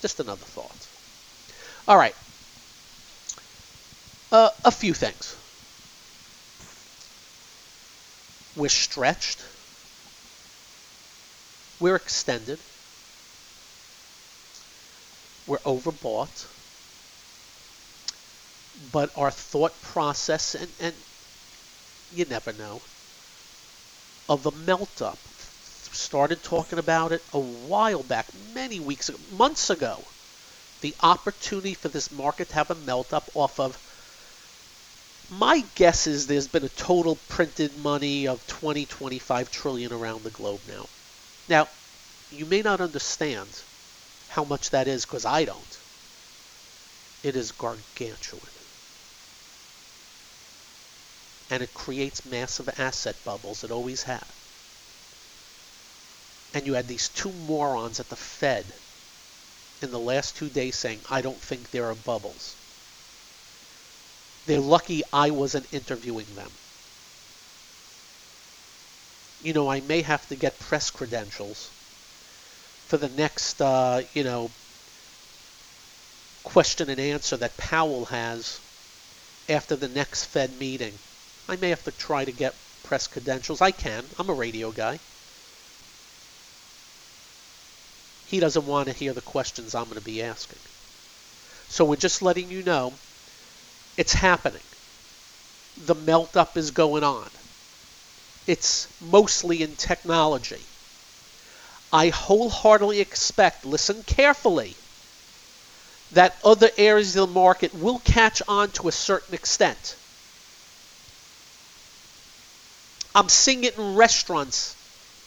Just 0.00 0.20
another 0.20 0.44
thought. 0.44 0.88
All 1.86 1.96
right. 1.96 2.14
Uh, 4.30 4.50
a 4.64 4.70
few 4.70 4.94
things. 4.94 5.36
We're 8.56 8.68
stretched. 8.68 9.44
We're 11.80 11.96
extended. 11.96 12.58
We're 15.46 15.58
overbought. 15.60 16.46
But 18.92 19.10
our 19.16 19.30
thought 19.30 19.80
process, 19.82 20.54
and, 20.54 20.68
and 20.80 20.94
you 22.14 22.24
never 22.26 22.52
know, 22.52 22.82
of 24.28 24.42
the 24.42 24.52
melt 24.52 25.00
up, 25.02 25.18
started 25.92 26.42
talking 26.42 26.78
about 26.78 27.12
it 27.12 27.22
a 27.32 27.38
while 27.38 28.02
back, 28.02 28.32
many 28.34 28.80
weeks 28.80 29.08
ago, 29.08 29.18
months 29.30 29.70
ago. 29.70 30.06
The 30.80 30.94
opportunity 31.00 31.74
for 31.74 31.88
this 31.88 32.10
market 32.10 32.50
to 32.50 32.54
have 32.54 32.70
a 32.70 32.74
melt 32.74 33.12
up 33.12 33.30
off 33.34 33.58
of 33.58 33.78
my 35.28 35.64
guess 35.74 36.06
is 36.06 36.26
there's 36.26 36.48
been 36.48 36.64
a 36.64 36.70
total 36.70 37.16
printed 37.16 37.76
money 37.76 38.28
of 38.28 38.46
20, 38.46 38.86
25 38.86 39.50
trillion 39.50 39.92
around 39.92 40.24
the 40.24 40.30
globe 40.30 40.62
now. 40.66 40.88
Now, 41.48 41.68
you 42.30 42.46
may 42.46 42.62
not 42.62 42.80
understand 42.80 43.62
how 44.28 44.44
much 44.44 44.70
that 44.70 44.88
is 44.88 45.04
because 45.04 45.24
I 45.24 45.44
don't. 45.44 45.80
It 47.22 47.36
is 47.36 47.52
gargantuan. 47.52 48.57
And 51.50 51.62
it 51.62 51.72
creates 51.74 52.24
massive 52.26 52.68
asset 52.78 53.16
bubbles. 53.24 53.64
It 53.64 53.70
always 53.70 54.02
has. 54.02 54.22
And 56.54 56.66
you 56.66 56.74
had 56.74 56.88
these 56.88 57.08
two 57.08 57.32
morons 57.32 58.00
at 58.00 58.08
the 58.08 58.16
Fed 58.16 58.64
in 59.82 59.90
the 59.90 59.98
last 59.98 60.36
two 60.36 60.48
days 60.48 60.76
saying, 60.76 61.00
I 61.10 61.20
don't 61.20 61.40
think 61.40 61.70
there 61.70 61.88
are 61.88 61.94
bubbles. 61.94 62.56
They're 64.46 64.60
lucky 64.60 65.02
I 65.12 65.30
wasn't 65.30 65.66
interviewing 65.72 66.26
them. 66.34 66.50
You 69.44 69.52
know, 69.52 69.70
I 69.70 69.80
may 69.82 70.02
have 70.02 70.26
to 70.28 70.36
get 70.36 70.58
press 70.58 70.90
credentials 70.90 71.70
for 72.88 72.96
the 72.96 73.08
next, 73.10 73.60
uh, 73.60 74.02
you 74.14 74.24
know, 74.24 74.48
question 76.42 76.88
and 76.88 76.98
answer 76.98 77.36
that 77.36 77.56
Powell 77.56 78.06
has 78.06 78.58
after 79.48 79.76
the 79.76 79.88
next 79.88 80.24
Fed 80.24 80.58
meeting. 80.58 80.98
I 81.48 81.56
may 81.56 81.70
have 81.70 81.84
to 81.84 81.90
try 81.90 82.24
to 82.24 82.32
get 82.32 82.54
press 82.82 83.06
credentials. 83.06 83.62
I 83.62 83.70
can. 83.70 84.04
I'm 84.18 84.28
a 84.28 84.34
radio 84.34 84.70
guy. 84.70 84.98
He 88.26 88.40
doesn't 88.40 88.66
want 88.66 88.88
to 88.88 88.94
hear 88.94 89.14
the 89.14 89.22
questions 89.22 89.74
I'm 89.74 89.84
going 89.84 89.96
to 89.96 90.02
be 90.02 90.22
asking. 90.22 90.58
So 91.68 91.86
we're 91.86 91.96
just 91.96 92.20
letting 92.20 92.50
you 92.50 92.62
know 92.62 92.92
it's 93.96 94.12
happening. 94.12 94.62
The 95.86 95.94
melt 95.94 96.36
up 96.36 96.58
is 96.58 96.70
going 96.70 97.04
on. 97.04 97.30
It's 98.46 98.88
mostly 99.00 99.62
in 99.62 99.76
technology. 99.76 100.60
I 101.92 102.08
wholeheartedly 102.08 103.00
expect, 103.00 103.64
listen 103.64 104.02
carefully, 104.02 104.76
that 106.12 106.38
other 106.44 106.70
areas 106.76 107.16
of 107.16 107.28
the 107.28 107.34
market 107.34 107.72
will 107.74 107.98
catch 108.00 108.42
on 108.46 108.70
to 108.72 108.88
a 108.88 108.92
certain 108.92 109.34
extent. 109.34 109.96
I'm 113.14 113.28
seeing 113.28 113.64
it 113.64 113.76
in 113.76 113.96
restaurants 113.96 114.76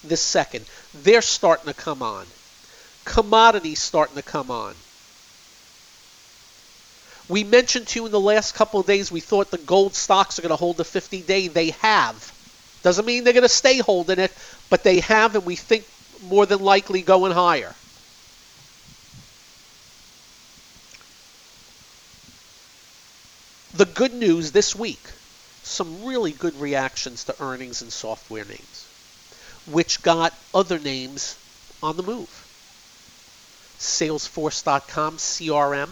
this 0.04 0.22
second. 0.22 0.65
They're 0.94 1.22
starting 1.22 1.67
to 1.67 1.74
come 1.74 2.02
on. 2.02 2.26
Commodities 3.06 3.80
starting 3.80 4.15
to 4.15 4.22
come 4.22 4.52
on. 4.52 4.76
We 7.28 7.44
mentioned 7.44 7.88
to 7.88 8.00
you 8.00 8.06
in 8.06 8.12
the 8.12 8.20
last 8.20 8.56
couple 8.56 8.80
of 8.80 8.88
days 8.88 9.12
we 9.12 9.22
thought 9.22 9.52
the 9.52 9.58
gold 9.58 9.96
stocks 9.96 10.38
are 10.38 10.41
going 10.41 10.50
to 10.50 10.56
hold 10.56 10.78
the 10.78 10.84
50 10.84 11.22
day. 11.22 11.48
They 11.48 11.72
have. 11.72 12.34
Doesn't 12.84 13.06
mean 13.06 13.24
they're 13.24 13.34
going 13.34 13.44
to 13.44 13.50
stay 13.50 13.78
holding 13.78 14.20
it, 14.20 14.34
but 14.70 14.84
they 14.84 15.00
have, 15.02 15.36
and 15.36 15.46
we 15.46 15.56
think 15.56 15.86
more 16.28 16.46
than 16.46 16.60
likely 16.60 17.02
going 17.02 17.32
higher. 17.32 17.74
The 23.74 23.86
good 23.86 24.13
news 24.13 24.52
this 24.52 24.76
week 24.76 25.00
some 25.72 26.06
really 26.06 26.32
good 26.32 26.56
reactions 26.60 27.24
to 27.26 27.36
earnings 27.42 27.82
and 27.82 27.92
software 27.92 28.46
names, 28.46 28.88
which 29.72 30.02
got 30.04 30.34
other 30.54 30.80
names 30.80 31.38
on 31.82 31.98
the 31.98 32.04
move. 32.04 32.30
Salesforce.com, 33.80 35.18
CRM, 35.18 35.90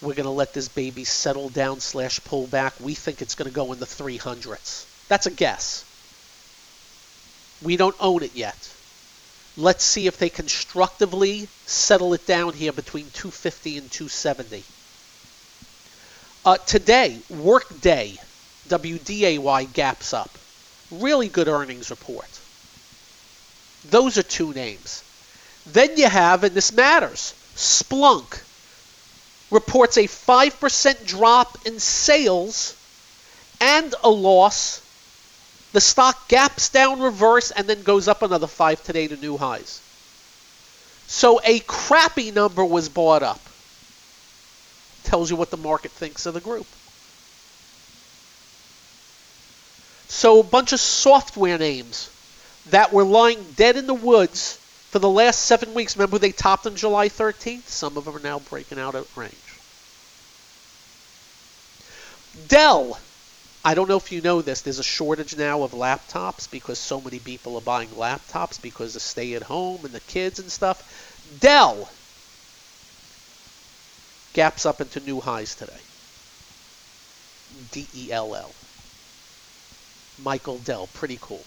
we're 0.00 0.14
going 0.14 0.24
to 0.24 0.30
let 0.30 0.54
this 0.54 0.68
baby 0.68 1.04
settle 1.04 1.48
down 1.48 1.80
slash 1.80 2.22
pull 2.24 2.46
back. 2.46 2.74
We 2.78 2.94
think 2.94 3.20
it's 3.20 3.34
going 3.34 3.48
to 3.48 3.54
go 3.54 3.72
in 3.72 3.80
the 3.80 3.86
300s. 3.86 4.86
That's 5.08 5.26
a 5.26 5.30
guess. 5.30 5.84
We 7.62 7.76
don't 7.76 7.96
own 7.98 8.22
it 8.22 8.36
yet. 8.36 8.56
Let's 9.56 9.82
see 9.82 10.06
if 10.06 10.18
they 10.18 10.28
constructively 10.28 11.48
settle 11.66 12.14
it 12.14 12.26
down 12.26 12.52
here 12.52 12.72
between 12.72 13.06
250 13.10 13.78
and 13.78 13.90
270. 13.90 14.62
Uh, 16.44 16.56
today, 16.58 17.18
Workday, 17.28 18.16
WDAY 18.68 19.72
gaps 19.72 20.14
up. 20.14 20.30
Really 20.90 21.28
good 21.28 21.48
earnings 21.48 21.90
report. 21.90 22.28
Those 23.90 24.18
are 24.18 24.22
two 24.22 24.52
names. 24.52 25.02
Then 25.66 25.96
you 25.96 26.08
have, 26.08 26.44
and 26.44 26.54
this 26.54 26.72
matters, 26.72 27.34
Splunk 27.54 28.42
reports 29.50 29.96
a 29.96 30.04
5% 30.04 31.06
drop 31.06 31.66
in 31.66 31.80
sales 31.80 32.76
and 33.60 33.94
a 34.04 34.10
loss. 34.10 34.80
The 35.72 35.80
stock 35.80 36.28
gaps 36.28 36.68
down 36.70 37.00
reverse 37.00 37.50
and 37.50 37.66
then 37.66 37.82
goes 37.82 38.08
up 38.08 38.22
another 38.22 38.46
5 38.46 38.82
today 38.84 39.08
to 39.08 39.16
new 39.16 39.36
highs. 39.36 39.80
So 41.06 41.40
a 41.44 41.60
crappy 41.60 42.30
number 42.30 42.64
was 42.64 42.88
bought 42.88 43.22
up. 43.22 43.40
Tells 45.08 45.30
you 45.30 45.36
what 45.36 45.50
the 45.50 45.56
market 45.56 45.90
thinks 45.90 46.26
of 46.26 46.34
the 46.34 46.40
group. 46.40 46.66
So 50.06 50.40
a 50.40 50.42
bunch 50.42 50.74
of 50.74 50.80
software 50.80 51.56
names 51.56 52.10
that 52.66 52.92
were 52.92 53.04
lying 53.04 53.42
dead 53.56 53.78
in 53.78 53.86
the 53.86 53.94
woods 53.94 54.58
for 54.90 54.98
the 54.98 55.08
last 55.08 55.46
seven 55.46 55.72
weeks. 55.72 55.96
Remember 55.96 56.18
they 56.18 56.32
topped 56.32 56.66
on 56.66 56.76
July 56.76 57.08
13th? 57.08 57.66
Some 57.68 57.96
of 57.96 58.04
them 58.04 58.18
are 58.18 58.20
now 58.20 58.38
breaking 58.38 58.78
out 58.78 58.94
of 58.94 59.16
range. 59.16 59.32
Dell. 62.46 63.00
I 63.64 63.72
don't 63.72 63.88
know 63.88 63.96
if 63.96 64.12
you 64.12 64.20
know 64.20 64.42
this. 64.42 64.60
There's 64.60 64.78
a 64.78 64.84
shortage 64.84 65.38
now 65.38 65.62
of 65.62 65.72
laptops 65.72 66.50
because 66.50 66.78
so 66.78 67.00
many 67.00 67.18
people 67.18 67.56
are 67.56 67.62
buying 67.62 67.88
laptops 67.88 68.60
because 68.60 68.94
of 68.94 69.00
stay 69.00 69.32
at 69.32 69.42
home 69.42 69.86
and 69.86 69.94
the 69.94 70.00
kids 70.00 70.38
and 70.38 70.52
stuff. 70.52 70.84
Dell 71.40 71.88
gaps 74.38 74.64
up 74.64 74.80
into 74.80 75.00
new 75.00 75.18
highs 75.18 75.56
today. 75.56 75.82
D 77.72 77.88
E 77.92 78.12
L 78.12 78.36
L. 78.36 78.52
Michael 80.22 80.58
Dell, 80.58 80.86
pretty 80.94 81.18
cool. 81.20 81.42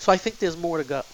So 0.00 0.10
I 0.10 0.16
think 0.16 0.38
there's 0.40 0.56
more 0.56 0.78
to 0.78 0.84
go. 0.84 1.04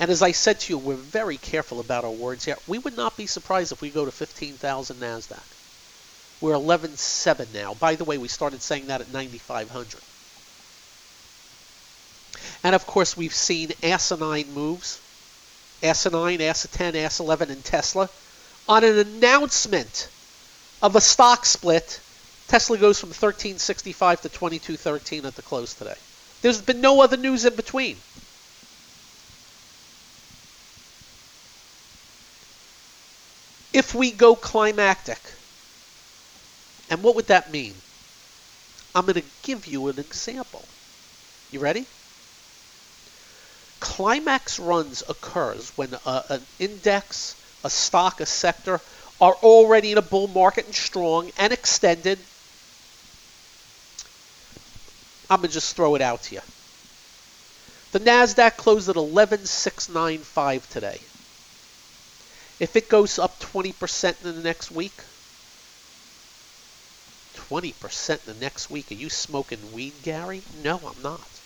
And 0.00 0.10
as 0.10 0.22
I 0.22 0.32
said 0.32 0.58
to 0.58 0.72
you, 0.72 0.78
we're 0.78 0.96
very 0.96 1.36
careful 1.36 1.78
about 1.78 2.02
our 2.02 2.10
words 2.10 2.44
here. 2.44 2.56
We 2.66 2.80
would 2.80 2.96
not 2.96 3.16
be 3.16 3.28
surprised 3.28 3.70
if 3.70 3.80
we 3.80 3.90
go 3.90 4.04
to 4.04 4.10
15,000 4.10 4.96
NASDAQ. 4.96 5.40
We're 6.40 6.54
11.7 6.54 7.54
now. 7.54 7.74
By 7.74 7.94
the 7.94 8.04
way, 8.04 8.18
we 8.18 8.26
started 8.26 8.60
saying 8.62 8.88
that 8.88 9.02
at 9.02 9.12
9,500. 9.12 10.00
And 12.62 12.74
of 12.74 12.86
course, 12.86 13.16
we've 13.16 13.34
seen 13.34 13.72
asinine 13.82 14.52
moves. 14.52 15.00
Asinine, 15.82 16.42
ASA 16.42 16.68
10, 16.68 16.96
ASA 16.96 17.22
11, 17.22 17.50
and 17.50 17.64
Tesla. 17.64 18.08
On 18.68 18.84
an 18.84 18.98
announcement 18.98 20.08
of 20.82 20.96
a 20.96 21.00
stock 21.00 21.46
split, 21.46 22.00
Tesla 22.48 22.78
goes 22.78 22.98
from 22.98 23.10
1365 23.10 24.22
to 24.22 24.28
2213 24.28 25.24
at 25.24 25.36
the 25.36 25.42
close 25.42 25.74
today. 25.74 25.94
There's 26.42 26.62
been 26.62 26.80
no 26.80 27.00
other 27.00 27.16
news 27.16 27.44
in 27.44 27.54
between. 27.54 27.96
If 33.72 33.94
we 33.94 34.10
go 34.10 34.34
climactic, 34.34 35.20
and 36.90 37.02
what 37.02 37.16
would 37.16 37.26
that 37.26 37.52
mean? 37.52 37.74
I'm 38.94 39.04
going 39.04 39.14
to 39.14 39.24
give 39.42 39.66
you 39.66 39.88
an 39.88 39.98
example. 39.98 40.64
You 41.50 41.60
ready? 41.60 41.86
Climax 43.80 44.58
runs 44.58 45.02
occurs 45.08 45.70
when 45.76 45.94
a, 46.04 46.24
an 46.28 46.42
index, 46.58 47.36
a 47.64 47.70
stock, 47.70 48.20
a 48.20 48.26
sector 48.26 48.80
are 49.20 49.34
already 49.34 49.92
in 49.92 49.98
a 49.98 50.02
bull 50.02 50.28
market 50.28 50.66
and 50.66 50.74
strong 50.74 51.30
and 51.38 51.52
extended 51.52 52.18
I'm 55.30 55.40
going 55.40 55.48
to 55.48 55.54
just 55.54 55.76
throw 55.76 55.94
it 55.94 56.00
out 56.00 56.22
to 56.24 56.36
you. 56.36 56.40
The 57.92 58.00
NASDAQ 58.00 58.56
closed 58.56 58.88
at 58.88 58.96
11,695 58.96 60.70
today. 60.70 61.00
If 62.60 62.76
it 62.76 62.88
goes 62.88 63.18
up 63.18 63.38
20% 63.40 64.24
in 64.24 64.36
the 64.36 64.42
next 64.42 64.70
week, 64.70 64.94
20% 67.34 68.26
in 68.26 68.34
the 68.34 68.40
next 68.40 68.70
week, 68.70 68.90
are 68.90 68.94
you 68.94 69.10
smoking 69.10 69.72
weed, 69.72 69.92
Gary? 70.02 70.42
No, 70.62 70.78
I'm 70.78 71.02
not. 71.02 71.37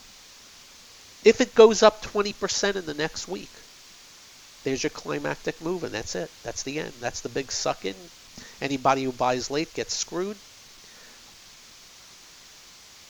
If 1.24 1.40
it 1.40 1.54
goes 1.54 1.82
up 1.82 2.02
20% 2.02 2.76
in 2.76 2.86
the 2.86 2.94
next 2.94 3.28
week, 3.28 3.50
there's 4.64 4.82
your 4.82 4.90
climactic 4.90 5.60
move, 5.60 5.84
and 5.84 5.94
that's 5.94 6.14
it. 6.14 6.30
That's 6.42 6.62
the 6.62 6.78
end. 6.78 6.94
That's 7.00 7.20
the 7.20 7.28
big 7.28 7.52
suck 7.52 7.84
in. 7.84 7.94
Anybody 8.60 9.04
who 9.04 9.12
buys 9.12 9.50
late 9.50 9.74
gets 9.74 9.94
screwed. 9.96 10.36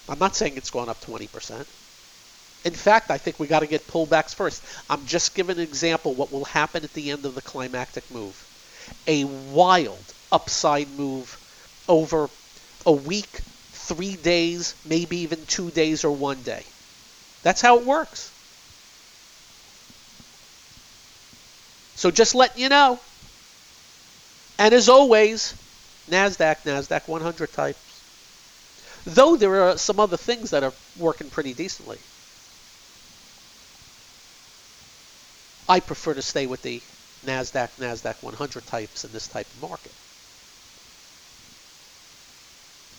I'm 0.08 0.18
not 0.18 0.36
saying 0.36 0.56
it's 0.56 0.70
gone 0.70 0.88
up 0.88 1.00
20%. 1.00 1.66
In 2.64 2.74
fact, 2.74 3.10
I 3.10 3.18
think 3.18 3.38
we 3.38 3.46
got 3.46 3.60
to 3.60 3.66
get 3.66 3.88
pullbacks 3.88 4.34
first. 4.34 4.62
I'm 4.88 5.06
just 5.06 5.34
giving 5.34 5.58
an 5.58 5.62
example 5.62 6.14
what 6.14 6.30
will 6.30 6.44
happen 6.44 6.84
at 6.84 6.92
the 6.92 7.10
end 7.10 7.26
of 7.26 7.34
the 7.34 7.42
climactic 7.42 8.10
move. 8.10 8.46
A 9.06 9.24
wild 9.24 10.14
upside 10.30 10.88
move 10.90 11.38
over 11.88 12.30
a 12.86 12.92
week, 12.92 13.40
three 13.72 14.16
days, 14.16 14.76
maybe 14.84 15.18
even 15.18 15.46
two 15.46 15.70
days 15.70 16.04
or 16.04 16.12
one 16.12 16.42
day. 16.42 16.71
That's 17.42 17.60
how 17.60 17.78
it 17.78 17.86
works. 17.86 18.30
So 21.96 22.10
just 22.10 22.34
letting 22.34 22.62
you 22.62 22.68
know. 22.68 22.98
And 24.58 24.74
as 24.74 24.88
always, 24.88 25.54
NASDAQ, 26.10 26.62
NASDAQ 26.64 27.08
100 27.08 27.52
types. 27.52 27.78
Though 29.04 29.36
there 29.36 29.62
are 29.62 29.78
some 29.78 29.98
other 29.98 30.16
things 30.16 30.50
that 30.50 30.62
are 30.62 30.72
working 30.98 31.30
pretty 31.30 31.54
decently. 31.54 31.98
I 35.68 35.80
prefer 35.80 36.14
to 36.14 36.22
stay 36.22 36.46
with 36.46 36.62
the 36.62 36.80
NASDAQ, 37.24 37.70
NASDAQ 37.78 38.22
100 38.22 38.66
types 38.66 39.04
in 39.04 39.12
this 39.12 39.28
type 39.28 39.46
of 39.46 39.62
market. 39.62 39.92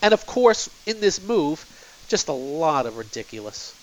And 0.02 0.12
of 0.12 0.26
course, 0.26 0.68
in 0.86 1.00
this 1.00 1.22
move, 1.22 1.64
just 2.08 2.28
a 2.28 2.32
lot 2.32 2.86
of 2.86 2.96
ridiculous. 2.98 3.74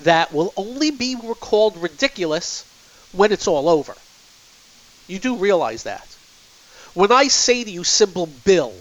That 0.00 0.32
will 0.32 0.52
only 0.56 0.90
be 0.90 1.16
called 1.40 1.76
ridiculous 1.76 2.64
when 3.12 3.32
it's 3.32 3.48
all 3.48 3.68
over. 3.68 3.94
You 5.08 5.18
do 5.18 5.36
realize 5.36 5.84
that. 5.84 6.06
When 6.94 7.12
I 7.12 7.28
say 7.28 7.62
to 7.62 7.70
you 7.70 7.84
symbol 7.84 8.26
Bill, 8.26 8.74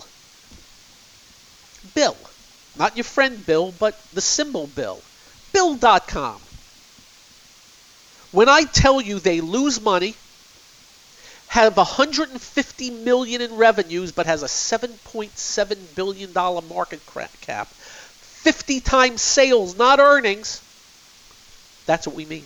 Bill, 1.94 2.18
not 2.78 2.98
your 2.98 3.04
friend 3.04 3.46
Bill, 3.46 3.74
but 3.78 4.00
the 4.14 4.22
symbol 4.22 4.68
Bill, 4.68 5.02
Bill.com. 5.54 6.40
When 8.32 8.50
I 8.50 8.64
tell 8.64 9.00
you 9.00 9.20
they 9.20 9.40
lose 9.40 9.80
money, 9.80 10.16
have 11.48 11.78
150 11.78 12.90
million 12.90 13.42
in 13.42 13.56
revenues, 13.56 14.12
but 14.12 14.26
has 14.26 14.44
a 14.44 14.48
7.7 14.48 15.96
billion 15.96 16.34
dollar 16.34 16.62
market 16.62 17.00
cap, 17.40 17.68
50 17.68 18.82
times 18.82 19.22
sales, 19.22 19.78
not 19.78 20.00
earnings, 20.00 20.62
that's 21.86 22.08
what 22.08 22.16
we 22.16 22.26
mean. 22.26 22.46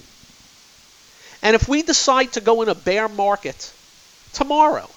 And 1.41 1.56
if 1.56 1.67
we 1.69 1.82
decide 1.82 2.34
to 2.34 2.41
go 2.41 2.62
in 2.62 2.69
a 2.69 2.75
bear 2.75 3.08
market 3.08 3.71
tomorrow, 4.34 4.89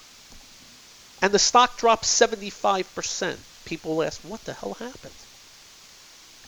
and 1.21 1.33
the 1.33 1.39
stock 1.39 1.79
drops 1.79 2.09
75%, 2.09 3.37
people 3.65 3.97
will 3.97 4.03
ask, 4.03 4.21
what 4.23 4.45
the 4.45 4.53
hell 4.53 4.75
happened? 4.75 5.15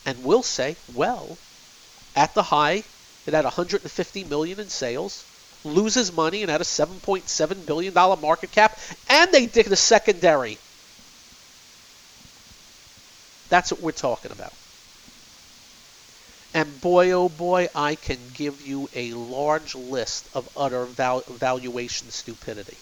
And 0.05 0.23
we'll 0.23 0.43
say, 0.43 0.75
well, 0.93 1.37
at 2.15 2.33
the 2.35 2.43
high, 2.43 2.83
it 3.25 3.33
had 3.33 3.45
150 3.45 4.23
million 4.25 4.59
in 4.59 4.69
sales, 4.69 5.23
loses 5.63 6.11
money 6.11 6.41
and 6.41 6.51
had 6.51 6.61
a 6.61 6.65
7.7 6.65 7.65
billion 7.65 7.93
dollar 7.93 8.17
market 8.17 8.51
cap, 8.51 8.77
and 9.09 9.31
they 9.31 9.45
did 9.45 9.71
a 9.71 9.75
secondary. 9.75 10.57
That's 13.49 13.71
what 13.71 13.81
we're 13.81 13.91
talking 13.91 14.31
about. 14.31 14.53
And 16.55 16.79
boy, 16.79 17.11
oh 17.11 17.27
boy, 17.27 17.67
I 17.75 17.95
can 17.95 18.29
give 18.29 18.61
you 18.61 18.87
a 18.93 19.11
large 19.11 19.75
list 19.75 20.29
of 20.31 20.47
utter 20.55 20.85
val- 20.85 21.25
valuation 21.27 22.09
stupidity. 22.11 22.77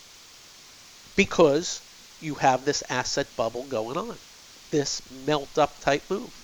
Because 1.16 1.82
you 2.20 2.36
have 2.36 2.66
this 2.66 2.84
asset 2.88 3.36
bubble 3.36 3.66
going 3.66 3.98
on, 3.98 4.20
this 4.70 5.02
melt 5.10 5.58
up 5.58 5.80
type 5.80 6.04
move. 6.08 6.40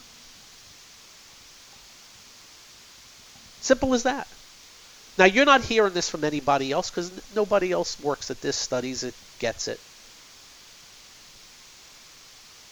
Simple 3.60 3.94
as 3.94 4.04
that. 4.04 4.28
Now, 5.20 5.26
you're 5.26 5.46
not 5.46 5.62
hearing 5.64 5.94
this 5.94 6.10
from 6.10 6.24
anybody 6.24 6.72
else 6.72 6.90
because 6.90 7.12
nobody 7.36 7.72
else 7.72 8.00
works 8.00 8.32
at 8.32 8.42
this, 8.42 8.58
studies 8.58 9.04
it, 9.04 9.14
gets 9.38 9.68
it. 9.68 9.80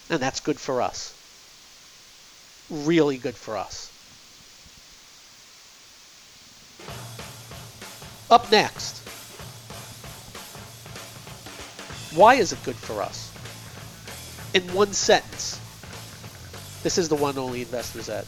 And 0.09 0.19
that's 0.19 0.39
good 0.39 0.59
for 0.59 0.81
us. 0.81 1.13
Really 2.69 3.19
good 3.19 3.37
for 3.37 3.55
us. 3.55 3.91
Up 8.29 8.51
next. 8.51 8.97
Why 12.15 12.35
is 12.35 12.51
it 12.51 12.59
good 12.63 12.75
for 12.75 13.01
us? 13.01 13.31
In 14.53 14.63
one 14.73 14.91
sentence. 14.93 15.61
This 16.83 16.97
is 16.97 17.09
the 17.09 17.15
one 17.15 17.37
only 17.37 17.61
Investor's 17.61 18.09
Edge. 18.09 18.27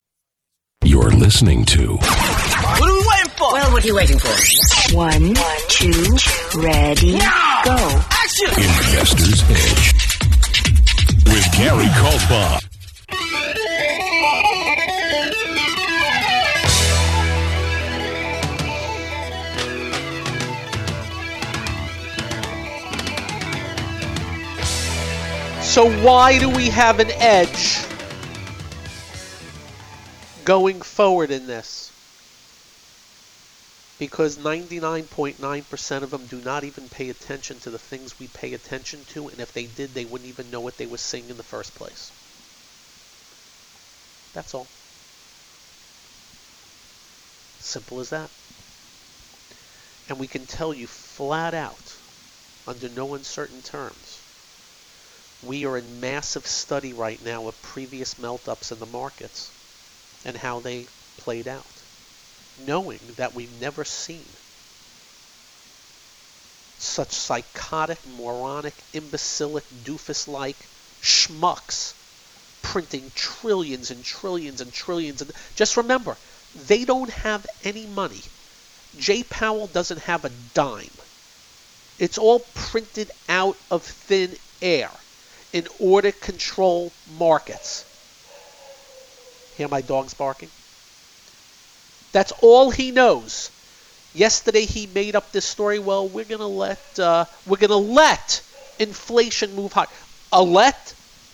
You're 1.01 1.09
listening 1.09 1.65
to. 1.65 1.97
What 1.97 2.81
are 2.83 2.93
we 2.93 3.03
waiting 3.07 3.31
for? 3.35 3.53
Well, 3.53 3.71
what 3.71 3.83
are 3.83 3.87
you 3.87 3.95
waiting 3.95 4.19
for? 4.19 4.95
One, 4.95 5.33
two, 5.67 6.61
ready, 6.61 7.07
yeah. 7.13 7.61
go. 7.65 7.75
Action! 8.11 8.49
Investor's 8.49 9.41
Edge. 9.49 9.93
With 11.25 11.51
Gary 11.57 11.85
Kaltbaum. 11.97 12.59
So 25.63 25.89
why 26.03 26.37
do 26.37 26.47
we 26.47 26.69
have 26.69 26.99
an 26.99 27.09
edge 27.13 27.90
going 30.45 30.81
forward 30.81 31.31
in 31.31 31.47
this? 31.47 31.91
Because 33.97 34.37
99.9% 34.37 36.01
of 36.01 36.09
them 36.09 36.25
do 36.25 36.41
not 36.41 36.63
even 36.63 36.89
pay 36.89 37.09
attention 37.09 37.59
to 37.59 37.69
the 37.69 37.77
things 37.77 38.17
we 38.17 38.27
pay 38.27 38.53
attention 38.53 39.05
to, 39.05 39.27
and 39.27 39.39
if 39.39 39.53
they 39.53 39.65
did, 39.65 39.93
they 39.93 40.05
wouldn't 40.05 40.27
even 40.27 40.49
know 40.49 40.59
what 40.59 40.77
they 40.77 40.87
were 40.87 40.97
seeing 40.97 41.29
in 41.29 41.37
the 41.37 41.43
first 41.43 41.75
place. 41.75 42.11
That's 44.33 44.55
all. 44.55 44.67
Simple 47.59 47.99
as 47.99 48.09
that. 48.09 48.31
And 50.09 50.19
we 50.19 50.27
can 50.27 50.47
tell 50.47 50.73
you 50.73 50.87
flat 50.87 51.53
out, 51.53 51.95
under 52.65 52.89
no 52.89 53.13
uncertain 53.13 53.61
terms, 53.61 54.19
we 55.43 55.65
are 55.65 55.77
in 55.77 55.99
massive 55.99 56.47
study 56.47 56.93
right 56.93 57.21
now 57.23 57.47
of 57.47 57.61
previous 57.61 58.17
melt-ups 58.17 58.71
in 58.71 58.79
the 58.79 58.85
markets 58.87 59.51
and 60.25 60.37
how 60.37 60.59
they 60.59 60.87
played 61.17 61.47
out, 61.47 61.83
knowing 62.57 62.99
that 63.17 63.33
we've 63.33 63.51
never 63.51 63.83
seen 63.83 64.27
such 66.77 67.11
psychotic, 67.11 67.99
moronic, 68.07 68.73
imbecilic, 68.93 69.63
doofus-like 69.83 70.67
schmucks 71.01 71.93
printing 72.61 73.11
trillions 73.15 73.91
and 73.91 74.03
trillions 74.03 74.61
and 74.61 74.73
trillions. 74.73 75.21
And 75.21 75.31
just 75.55 75.77
remember, 75.77 76.17
they 76.67 76.85
don't 76.85 77.09
have 77.09 77.45
any 77.63 77.85
money. 77.85 78.23
Jay 78.97 79.23
Powell 79.23 79.67
doesn't 79.67 79.99
have 80.01 80.25
a 80.25 80.29
dime. 80.29 80.97
It's 81.99 82.17
all 82.17 82.39
printed 82.39 83.11
out 83.29 83.57
of 83.69 83.83
thin 83.83 84.35
air 84.61 84.89
in 85.53 85.67
order 85.79 86.11
to 86.11 86.19
control 86.19 86.91
markets. 87.05 87.85
Hear 89.57 89.67
my 89.67 89.81
dogs 89.81 90.13
barking? 90.13 90.49
That's 92.11 92.31
all 92.41 92.71
he 92.71 92.91
knows. 92.91 93.51
Yesterday 94.13 94.65
he 94.65 94.87
made 94.87 95.15
up 95.15 95.31
this 95.31 95.45
story. 95.45 95.79
Well, 95.79 96.07
we're 96.09 96.25
gonna 96.25 96.47
let 96.47 96.99
uh, 96.99 97.25
we're 97.47 97.57
gonna 97.57 97.75
let 97.75 98.41
inflation 98.79 99.55
move 99.55 99.73
high. 99.73 99.87
A 100.33 100.41
let 100.41 100.93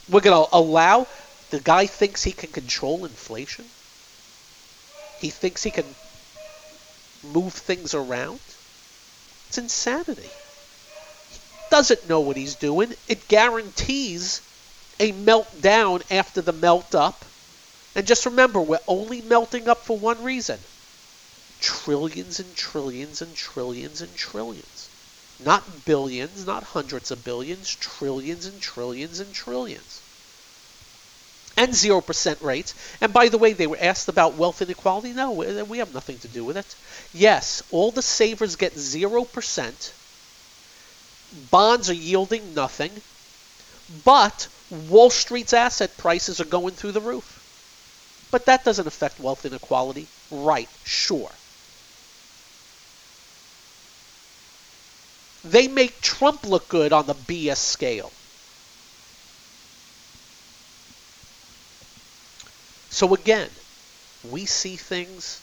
we're 0.10 0.22
gonna 0.22 0.46
allow 0.52 1.08
the 1.50 1.60
guy 1.60 1.86
thinks 1.86 2.24
he 2.24 2.32
can 2.32 2.52
control 2.52 3.06
inflation. 3.06 3.66
He 5.20 5.30
thinks 5.30 5.64
he 5.64 5.72
can 5.72 5.86
move 7.24 7.54
things 7.54 7.94
around. 7.94 8.40
It's 9.48 9.58
insanity. 9.58 10.30
He 11.32 11.40
doesn't 11.72 12.08
know 12.08 12.20
what 12.20 12.38
he's 12.38 12.56
doing. 12.56 12.94
It 13.08 13.28
guarantees 13.28 14.42
a 15.00 15.12
meltdown 15.14 16.04
after 16.12 16.42
the 16.42 16.54
melt 16.54 16.94
up. 16.94 17.26
And 17.98 18.06
just 18.06 18.28
remember, 18.28 18.62
we're 18.62 18.80
only 18.88 19.22
melting 19.22 19.68
up 19.68 19.84
for 19.84 19.98
one 19.98 20.24
reason 20.24 20.60
trillions 21.60 22.40
and 22.40 22.56
trillions 22.56 23.24
and 23.24 23.36
trillions 23.36 24.02
and 24.02 24.16
trillions. 24.16 24.90
Not 25.44 25.86
billions, 25.86 26.46
not 26.46 26.62
hundreds 26.64 27.10
of 27.10 27.24
billions, 27.24 27.76
trillions 27.76 28.46
and 28.46 28.62
trillions 28.62 29.20
and 29.20 29.34
trillions. 29.34 30.02
And 31.58 31.72
0% 31.72 32.44
rates. 32.44 32.76
And 33.02 33.12
by 33.12 33.30
the 33.30 33.40
way, 33.40 33.54
they 33.54 33.66
were 33.66 33.80
asked 33.82 34.08
about 34.08 34.36
wealth 34.36 34.62
inequality. 34.62 35.14
No, 35.14 35.32
we 35.32 35.80
have 35.80 35.92
nothing 35.92 36.20
to 36.20 36.28
do 36.28 36.46
with 36.46 36.58
it. 36.58 36.76
Yes, 37.16 37.64
all 37.72 37.90
the 37.90 38.04
savers 38.04 38.56
get 38.56 38.76
0%. 38.76 39.92
Bonds 41.50 41.90
are 41.90 41.94
yielding 41.94 42.54
nothing. 42.54 42.92
But 44.06 44.48
Wall 44.88 45.10
Street's 45.10 45.54
asset 45.54 45.98
prices 45.98 46.40
are 46.40 46.46
going 46.46 46.76
through 46.76 46.92
the 46.92 47.02
roof. 47.02 47.37
But 48.32 48.46
that 48.46 48.64
doesn't 48.64 48.88
affect 48.88 49.20
wealth 49.20 49.46
inequality. 49.46 50.10
Right, 50.30 50.70
sure. 50.84 51.42
They 55.44 55.68
make 55.68 56.02
Trump 56.04 56.46
look 56.46 56.70
good 56.70 56.94
on 56.94 57.08
the 57.08 57.16
BS 57.16 57.58
scale. 57.60 58.14
So 62.90 63.14
again, 63.14 63.50
we 64.24 64.46
see 64.46 64.78
things 64.78 65.42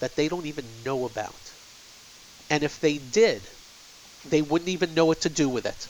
that 0.00 0.16
they 0.16 0.28
don't 0.28 0.46
even 0.46 0.82
know 0.84 1.04
about. 1.04 1.52
And 2.50 2.64
if 2.64 2.80
they 2.80 2.98
did, 2.98 3.48
they 4.24 4.42
wouldn't 4.42 4.70
even 4.70 4.94
know 4.94 5.06
what 5.06 5.22
to 5.22 5.30
do 5.30 5.48
with 5.48 5.66
it. 5.66 5.88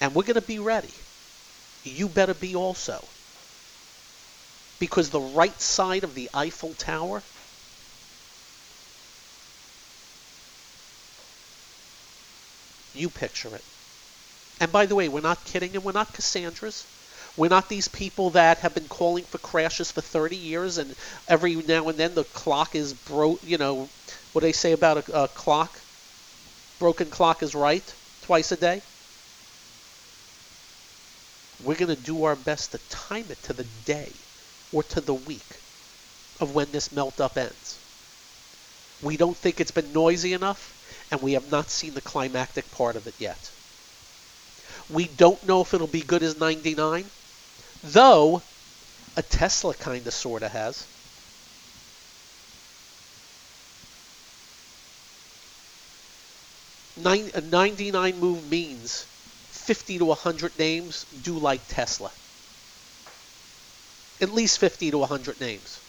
And 0.00 0.14
we're 0.14 0.24
going 0.24 0.34
to 0.34 0.42
be 0.42 0.58
ready. 0.58 0.94
You 1.84 2.08
better 2.08 2.34
be 2.34 2.54
also. 2.56 3.10
Because 4.80 5.10
the 5.10 5.20
right 5.20 5.60
side 5.60 6.02
of 6.02 6.16
the 6.16 6.28
Eiffel 6.34 6.74
Tower 6.74 7.22
You 12.94 13.08
picture 13.08 13.54
it. 13.54 13.64
And 14.60 14.70
by 14.72 14.86
the 14.86 14.94
way, 14.94 15.08
we're 15.08 15.20
not 15.20 15.44
kidding 15.44 15.74
and 15.74 15.84
we're 15.84 15.92
not 15.92 16.12
Cassandras. 16.12 16.84
We're 17.36 17.48
not 17.48 17.68
these 17.68 17.88
people 17.88 18.30
that 18.30 18.58
have 18.58 18.74
been 18.74 18.88
calling 18.88 19.24
for 19.24 19.38
crashes 19.38 19.90
for 19.90 20.00
30 20.00 20.36
years 20.36 20.78
and 20.78 20.94
every 21.28 21.54
now 21.54 21.88
and 21.88 21.98
then 21.98 22.14
the 22.14 22.24
clock 22.24 22.74
is 22.74 22.92
broke, 22.92 23.40
you 23.44 23.58
know, 23.58 23.88
what 24.32 24.42
they 24.42 24.52
say 24.52 24.72
about 24.72 25.08
a, 25.08 25.22
a 25.22 25.28
clock? 25.28 25.78
Broken 26.78 27.08
clock 27.08 27.42
is 27.42 27.54
right 27.54 27.94
twice 28.22 28.52
a 28.52 28.56
day. 28.56 28.82
We're 31.64 31.76
going 31.76 31.94
to 31.94 32.02
do 32.02 32.24
our 32.24 32.36
best 32.36 32.72
to 32.72 32.78
time 32.90 33.26
it 33.30 33.42
to 33.44 33.52
the 33.52 33.64
day 33.84 34.12
or 34.72 34.82
to 34.82 35.00
the 35.00 35.14
week 35.14 35.60
of 36.40 36.54
when 36.54 36.70
this 36.72 36.92
melt 36.92 37.20
up 37.20 37.36
ends. 37.36 37.78
We 39.02 39.16
don't 39.16 39.36
think 39.36 39.60
it's 39.60 39.70
been 39.70 39.92
noisy 39.92 40.32
enough 40.32 40.74
and 41.10 41.22
we 41.22 41.32
have 41.32 41.50
not 41.50 41.70
seen 41.70 41.94
the 41.94 42.00
climactic 42.00 42.70
part 42.70 42.96
of 42.96 43.06
it 43.06 43.14
yet. 43.18 43.50
We 44.90 45.06
don't 45.06 45.42
know 45.44 45.62
if 45.62 45.72
it'll 45.74 45.86
be 45.86 46.00
good 46.00 46.22
as 46.22 46.36
99, 46.36 47.10
though 47.82 48.42
a 49.16 49.22
Tesla 49.22 49.74
kind 49.74 50.06
of 50.06 50.14
sort 50.14 50.42
of 50.42 50.52
has. 50.52 50.86
Nine, 56.96 57.30
a 57.34 57.40
99 57.40 58.20
move 58.20 58.44
means 58.50 59.06
50 59.50 59.98
to 59.98 60.04
100 60.04 60.58
names 60.58 61.06
do 61.22 61.38
like 61.38 61.66
Tesla. 61.68 62.12
At 64.20 64.30
least 64.30 64.58
50 64.60 64.92
to 64.92 64.98
100 64.98 65.40
names 65.40 65.82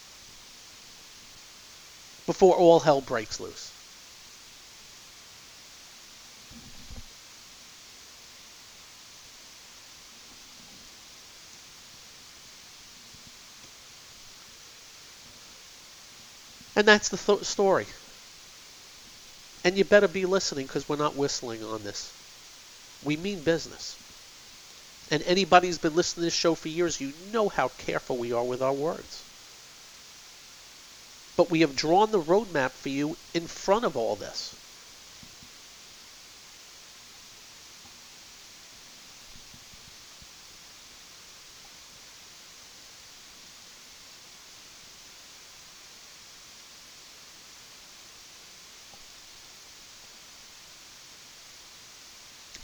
before 2.25 2.57
all 2.57 2.79
hell 2.79 2.99
breaks 2.99 3.39
loose. 3.39 3.75
And 16.75 16.85
that's 16.85 17.07
the 17.07 17.15
th- 17.15 17.45
story. 17.45 17.87
And 19.63 19.75
you 19.75 19.85
better 19.85 20.07
be 20.07 20.27
listening 20.27 20.67
because 20.67 20.87
we're 20.87 20.97
not 20.97 21.15
whistling 21.15 21.63
on 21.63 21.81
this. 21.81 22.13
We 23.01 23.17
mean 23.17 23.43
business. 23.43 24.00
And 25.11 25.21
anybody 25.23 25.67
who's 25.67 25.77
been 25.77 25.95
listening 25.95 26.21
to 26.21 26.25
this 26.27 26.33
show 26.33 26.55
for 26.55 26.69
years, 26.69 27.01
you 27.01 27.11
know 27.31 27.49
how 27.49 27.67
careful 27.67 28.17
we 28.17 28.31
are 28.31 28.45
with 28.45 28.61
our 28.61 28.73
words. 28.73 29.23
But 31.35 31.51
we 31.51 31.61
have 31.61 31.75
drawn 31.75 32.11
the 32.11 32.21
roadmap 32.21 32.71
for 32.71 32.89
you 32.89 33.17
in 33.33 33.45
front 33.45 33.83
of 33.83 33.97
all 33.97 34.15
this. 34.15 34.55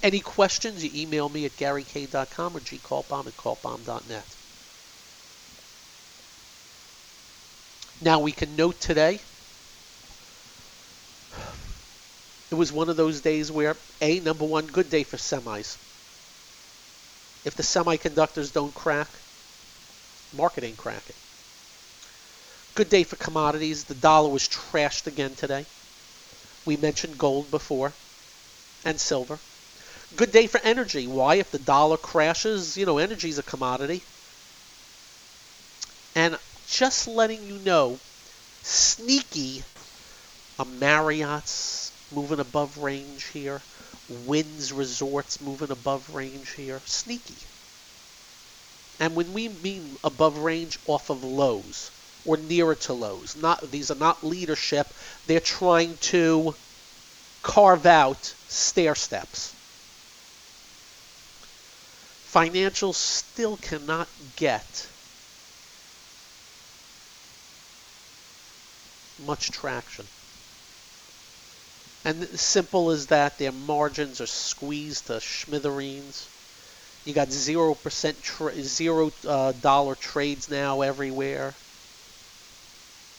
Any 0.08 0.22
questions, 0.22 0.82
you 0.82 0.90
email 0.94 1.28
me 1.28 1.44
at 1.44 1.58
garyk.com 1.58 2.56
or 2.56 2.62
gkaltbaum 2.62 3.28
at 3.28 3.36
kaltbaum.net. 3.36 4.24
Now 8.00 8.22
we 8.22 8.32
can 8.32 8.56
note 8.56 8.80
today, 8.80 9.20
it 12.50 12.56
was 12.56 12.72
one 12.72 12.88
of 12.88 12.96
those 12.96 13.20
days 13.20 13.52
where, 13.52 13.76
A, 14.00 14.22
number 14.22 14.46
one, 14.46 14.68
good 14.68 14.90
day 14.90 15.04
for 15.04 15.18
semis. 15.18 15.76
If 17.44 17.56
the 17.56 17.64
semiconductors 17.64 18.54
don't 18.54 18.74
crack, 18.74 19.10
market 20.32 20.64
ain't 20.64 20.78
cracking. 20.78 21.18
Good 22.76 22.88
day 22.88 23.04
for 23.04 23.18
commodities. 23.18 23.84
The 23.84 23.96
dollar 23.96 24.30
was 24.30 24.48
trashed 24.48 25.08
again 25.08 25.36
today. 25.36 25.66
We 26.64 26.78
mentioned 26.78 27.18
gold 27.18 27.52
before 27.52 27.92
and 28.86 28.98
silver. 28.98 29.38
Good 30.16 30.32
day 30.32 30.48
for 30.48 30.60
energy. 30.64 31.06
Why? 31.06 31.36
If 31.36 31.52
the 31.52 31.60
dollar 31.60 31.98
crashes, 31.98 32.78
you 32.78 32.86
know, 32.86 32.98
energy 32.98 33.30
is 33.30 33.38
a 33.38 33.44
commodity. 33.44 34.02
And 36.16 36.38
just 36.68 37.08
letting 37.08 37.44
you 37.44 37.60
know, 37.60 38.00
sneaky, 38.64 39.64
a 40.58 40.66
Marriott's 40.66 41.92
moving 42.12 42.40
above 42.40 42.78
range 42.78 43.26
here. 43.26 43.62
Wynn's 44.26 44.72
Resorts 44.72 45.42
moving 45.42 45.70
above 45.70 46.16
range 46.16 46.52
here. 46.54 46.82
Sneaky. 46.86 47.36
And 49.00 49.16
when 49.16 49.34
we 49.34 49.50
mean 49.50 49.98
above 50.04 50.40
range, 50.40 50.80
off 50.88 51.10
of 51.10 51.24
lows. 51.24 51.92
or 52.28 52.38
nearer 52.38 52.76
to 52.76 52.94
lows. 52.94 53.36
Not 53.36 53.72
these 53.72 53.90
are 53.90 53.96
not 53.96 54.24
leadership. 54.24 54.88
They're 55.28 55.40
trying 55.40 55.98
to 55.98 56.54
carve 57.42 57.86
out 57.86 58.34
stair 58.50 58.96
steps. 58.96 59.54
Financials 62.34 62.96
still 62.96 63.58
cannot 63.58 64.10
get 64.36 64.88
much 69.18 69.50
traction. 69.52 70.08
And 72.04 72.40
simple 72.40 72.92
as 72.92 73.08
that, 73.08 73.38
their 73.38 73.52
margins 73.52 74.22
are 74.22 74.28
squeezed 74.28 75.08
to 75.08 75.20
smithereens. 75.20 76.30
You 77.06 77.14
got 77.14 77.32
zero 77.32 77.76
percent, 77.76 78.22
tra- 78.22 78.62
zero 78.62 79.12
uh, 79.26 79.54
dollar 79.54 79.96
trades 79.96 80.50
now 80.50 80.82
everywhere. 80.82 81.56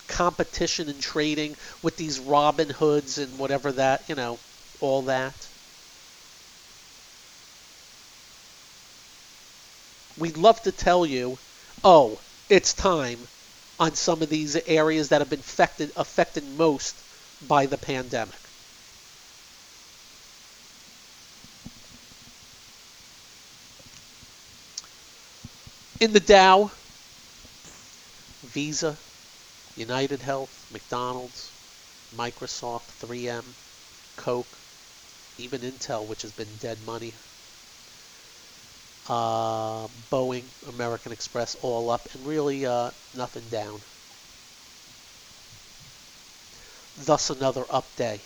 Competition 0.07 0.89
in 0.89 0.99
trading 0.99 1.57
with 1.83 1.97
these 1.97 2.19
Robin 2.21 2.71
Hoods 2.71 3.19
and 3.19 3.39
whatever 3.39 3.73
that, 3.73 4.09
you 4.09 4.15
know, 4.15 4.41
all 4.81 5.03
that. 5.03 5.47
We'd 10.19 10.37
love 10.37 10.61
to 10.62 10.73
tell 10.73 11.07
you, 11.07 11.39
oh, 11.85 12.21
it's 12.49 12.75
time 12.75 13.19
on 13.79 13.95
some 13.95 14.21
of 14.21 14.29
these 14.29 14.57
areas 14.57 15.11
that 15.11 15.21
have 15.21 15.31
been 15.31 15.39
affected, 15.39 15.93
affected 15.97 16.45
most 16.57 16.95
by 17.47 17.66
the 17.66 17.79
pandemic. 17.79 18.35
In 26.01 26.12
the 26.12 26.21
Dow, 26.21 26.71
Visa, 28.45 28.97
United 29.77 30.21
Health, 30.21 30.66
McDonald's, 30.73 31.51
Microsoft, 32.16 32.89
3M, 33.01 33.45
Coke, 34.16 34.59
even 35.39 35.61
Intel, 35.61 36.07
which 36.07 36.23
has 36.23 36.33
been 36.33 36.57
dead 36.61 36.79
money, 36.85 37.12
uh, 39.09 39.87
Boeing, 40.11 40.45
American 40.69 41.13
Express, 41.13 41.57
all 41.63 41.91
up, 41.91 42.07
and 42.15 42.27
really 42.27 42.67
uh, 42.67 42.91
nothing 43.17 43.45
down. 43.51 43.81
Thus, 47.05 47.31
another 47.31 47.65
up 47.71 47.87
day. 47.97 48.21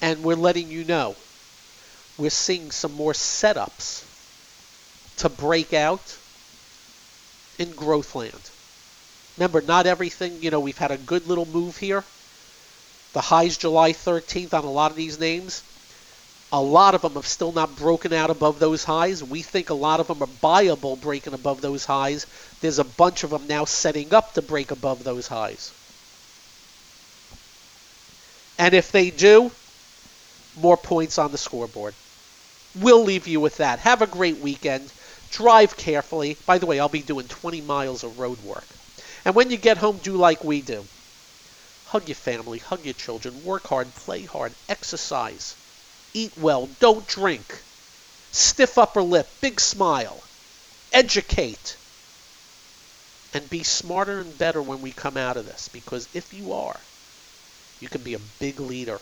And 0.00 0.22
we're 0.22 0.36
letting 0.36 0.70
you 0.70 0.84
know 0.84 1.16
we're 2.16 2.30
seeing 2.30 2.70
some 2.70 2.92
more 2.92 3.12
setups 3.12 4.04
to 5.18 5.28
break 5.28 5.72
out 5.72 6.16
in 7.58 7.70
growth 7.72 8.14
land. 8.14 8.50
Remember, 9.36 9.60
not 9.60 9.86
everything, 9.86 10.42
you 10.42 10.50
know, 10.50 10.60
we've 10.60 10.78
had 10.78 10.90
a 10.90 10.96
good 10.96 11.28
little 11.28 11.46
move 11.46 11.76
here. 11.76 12.02
The 13.12 13.20
highs 13.20 13.56
July 13.56 13.92
13th 13.92 14.52
on 14.52 14.64
a 14.64 14.70
lot 14.70 14.90
of 14.90 14.96
these 14.96 15.18
names. 15.18 15.62
A 16.50 16.60
lot 16.60 16.94
of 16.94 17.02
them 17.02 17.14
have 17.14 17.26
still 17.26 17.52
not 17.52 17.76
broken 17.76 18.12
out 18.14 18.30
above 18.30 18.58
those 18.58 18.82
highs. 18.82 19.22
We 19.22 19.42
think 19.42 19.68
a 19.68 19.74
lot 19.74 20.00
of 20.00 20.06
them 20.06 20.22
are 20.22 20.28
buyable 20.42 20.98
breaking 20.98 21.34
above 21.34 21.60
those 21.60 21.84
highs. 21.84 22.26
There's 22.62 22.78
a 22.78 22.84
bunch 22.84 23.22
of 23.22 23.30
them 23.30 23.46
now 23.46 23.66
setting 23.66 24.14
up 24.14 24.32
to 24.34 24.40
break 24.40 24.70
above 24.70 25.04
those 25.04 25.28
highs. 25.28 25.70
And 28.58 28.72
if 28.72 28.90
they 28.92 29.10
do, 29.10 29.50
more 30.60 30.78
points 30.78 31.18
on 31.18 31.32
the 31.32 31.38
scoreboard. 31.38 31.94
We'll 32.80 33.04
leave 33.04 33.28
you 33.28 33.40
with 33.40 33.58
that. 33.58 33.78
Have 33.80 34.00
a 34.00 34.06
great 34.06 34.38
weekend. 34.38 34.90
Drive 35.30 35.76
carefully. 35.76 36.36
By 36.46 36.56
the 36.56 36.66
way, 36.66 36.80
I'll 36.80 36.88
be 36.88 37.02
doing 37.02 37.28
20 37.28 37.60
miles 37.60 38.04
of 38.04 38.18
road 38.18 38.38
work. 38.44 38.64
And 39.26 39.34
when 39.34 39.50
you 39.50 39.58
get 39.58 39.76
home, 39.76 39.98
do 40.02 40.16
like 40.16 40.42
we 40.42 40.62
do. 40.62 40.84
Hug 41.88 42.08
your 42.08 42.14
family, 42.14 42.58
hug 42.58 42.84
your 42.84 42.94
children, 42.94 43.44
work 43.44 43.66
hard, 43.66 43.94
play 43.94 44.22
hard, 44.22 44.52
exercise, 44.68 45.54
eat 46.14 46.32
well, 46.36 46.68
don't 46.80 47.06
drink, 47.06 47.62
stiff 48.32 48.78
upper 48.78 49.02
lip, 49.02 49.28
big 49.40 49.60
smile, 49.60 50.22
educate, 50.92 51.76
and 53.34 53.48
be 53.50 53.62
smarter 53.62 54.20
and 54.20 54.38
better 54.38 54.62
when 54.62 54.80
we 54.80 54.90
come 54.90 55.16
out 55.16 55.36
of 55.36 55.46
this. 55.46 55.68
Because 55.68 56.08
if 56.14 56.32
you 56.32 56.52
are, 56.52 56.80
you 57.80 57.88
can 57.88 58.02
be 58.02 58.14
a 58.14 58.20
big 58.40 58.58
leader 58.60 59.00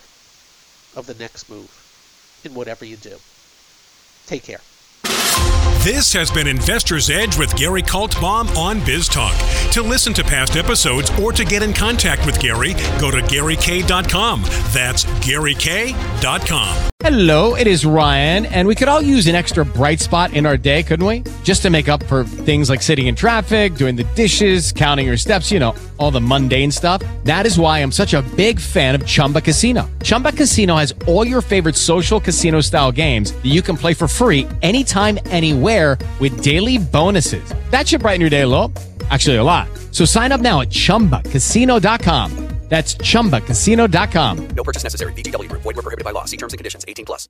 of 0.94 1.06
the 1.06 1.14
next 1.14 1.48
move 1.48 2.40
in 2.44 2.54
whatever 2.54 2.84
you 2.84 2.96
do. 2.96 3.16
Take 4.26 4.42
care. 4.42 4.60
This 5.86 6.12
has 6.14 6.32
been 6.32 6.48
Investor's 6.48 7.10
Edge 7.10 7.38
with 7.38 7.54
Gary 7.54 7.80
Kaltbaum 7.80 8.56
on 8.56 8.80
BizTalk. 8.80 9.70
To 9.72 9.82
listen 9.82 10.12
to 10.14 10.24
past 10.24 10.56
episodes 10.56 11.12
or 11.22 11.30
to 11.30 11.44
get 11.44 11.62
in 11.62 11.72
contact 11.72 12.26
with 12.26 12.40
Gary, 12.40 12.72
go 12.98 13.12
to 13.12 13.18
GaryK.com. 13.18 14.42
That's 14.72 15.04
GaryK.com. 15.04 16.90
Hello, 17.00 17.54
it 17.54 17.68
is 17.68 17.86
Ryan, 17.86 18.46
and 18.46 18.66
we 18.66 18.74
could 18.74 18.88
all 18.88 19.02
use 19.02 19.28
an 19.28 19.36
extra 19.36 19.64
bright 19.64 20.00
spot 20.00 20.32
in 20.32 20.44
our 20.44 20.56
day, 20.56 20.82
couldn't 20.82 21.06
we? 21.06 21.22
Just 21.44 21.62
to 21.62 21.70
make 21.70 21.88
up 21.88 22.02
for 22.04 22.24
things 22.24 22.68
like 22.68 22.82
sitting 22.82 23.06
in 23.06 23.14
traffic, 23.14 23.76
doing 23.76 23.94
the 23.94 24.02
dishes, 24.16 24.72
counting 24.72 25.06
your 25.06 25.18
steps, 25.18 25.52
you 25.52 25.60
know, 25.60 25.74
all 25.98 26.10
the 26.10 26.20
mundane 26.20 26.72
stuff. 26.72 27.02
That 27.22 27.46
is 27.46 27.58
why 27.58 27.78
I'm 27.78 27.92
such 27.92 28.14
a 28.14 28.22
big 28.34 28.58
fan 28.58 28.94
of 28.94 29.06
Chumba 29.06 29.40
Casino. 29.40 29.88
Chumba 30.02 30.32
Casino 30.32 30.74
has 30.76 30.94
all 31.06 31.24
your 31.24 31.42
favorite 31.42 31.76
social 31.76 32.18
casino 32.18 32.60
style 32.60 32.90
games 32.90 33.30
that 33.30 33.46
you 33.46 33.62
can 33.62 33.76
play 33.76 33.94
for 33.94 34.08
free 34.08 34.48
anytime, 34.62 35.18
anywhere 35.26 35.75
with 36.20 36.42
daily 36.42 36.78
bonuses. 36.78 37.52
That 37.70 37.86
should 37.86 38.00
brighten 38.00 38.20
your 38.20 38.30
day 38.30 38.42
a 38.42 38.48
little. 38.48 38.72
Actually, 39.10 39.36
a 39.36 39.44
lot. 39.44 39.68
So 39.92 40.04
sign 40.04 40.32
up 40.32 40.40
now 40.40 40.62
at 40.62 40.70
chumbacasino.com. 40.70 42.46
That's 42.68 42.96
chumbacasino.com. 42.96 44.48
No 44.48 44.64
purchase 44.64 44.82
necessary. 44.82 45.12
VGW 45.12 45.48
Group. 45.48 45.62
Void 45.62 45.76
were 45.76 45.82
prohibited 45.82 46.04
by 46.04 46.10
law. 46.10 46.24
See 46.24 46.36
terms 46.36 46.52
and 46.52 46.58
conditions. 46.58 46.84
18 46.88 47.04
plus. 47.04 47.28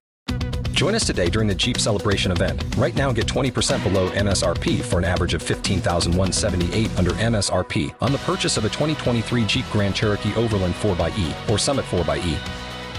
Join 0.73 0.95
us 0.95 1.07
today 1.07 1.29
during 1.29 1.49
the 1.49 1.55
Jeep 1.55 1.79
Celebration 1.79 2.33
event. 2.33 2.63
Right 2.77 2.95
now, 2.95 3.13
get 3.13 3.27
20% 3.27 3.83
below 3.83 4.11
MSRP 4.11 4.83
for 4.83 4.99
an 4.99 5.05
average 5.05 5.35
of 5.35 5.43
15178 5.43 6.99
under 6.99 7.11
MSRP 7.13 7.95
on 8.01 8.13
the 8.13 8.19
purchase 8.19 8.57
of 8.57 8.65
a 8.65 8.69
2023 8.69 9.45
Jeep 9.47 9.65
Grand 9.73 9.95
Cherokee 9.95 10.35
Overland 10.35 10.75
4xE 10.75 11.51
or 11.51 11.59
Summit 11.59 11.85
4xE. 11.87 12.66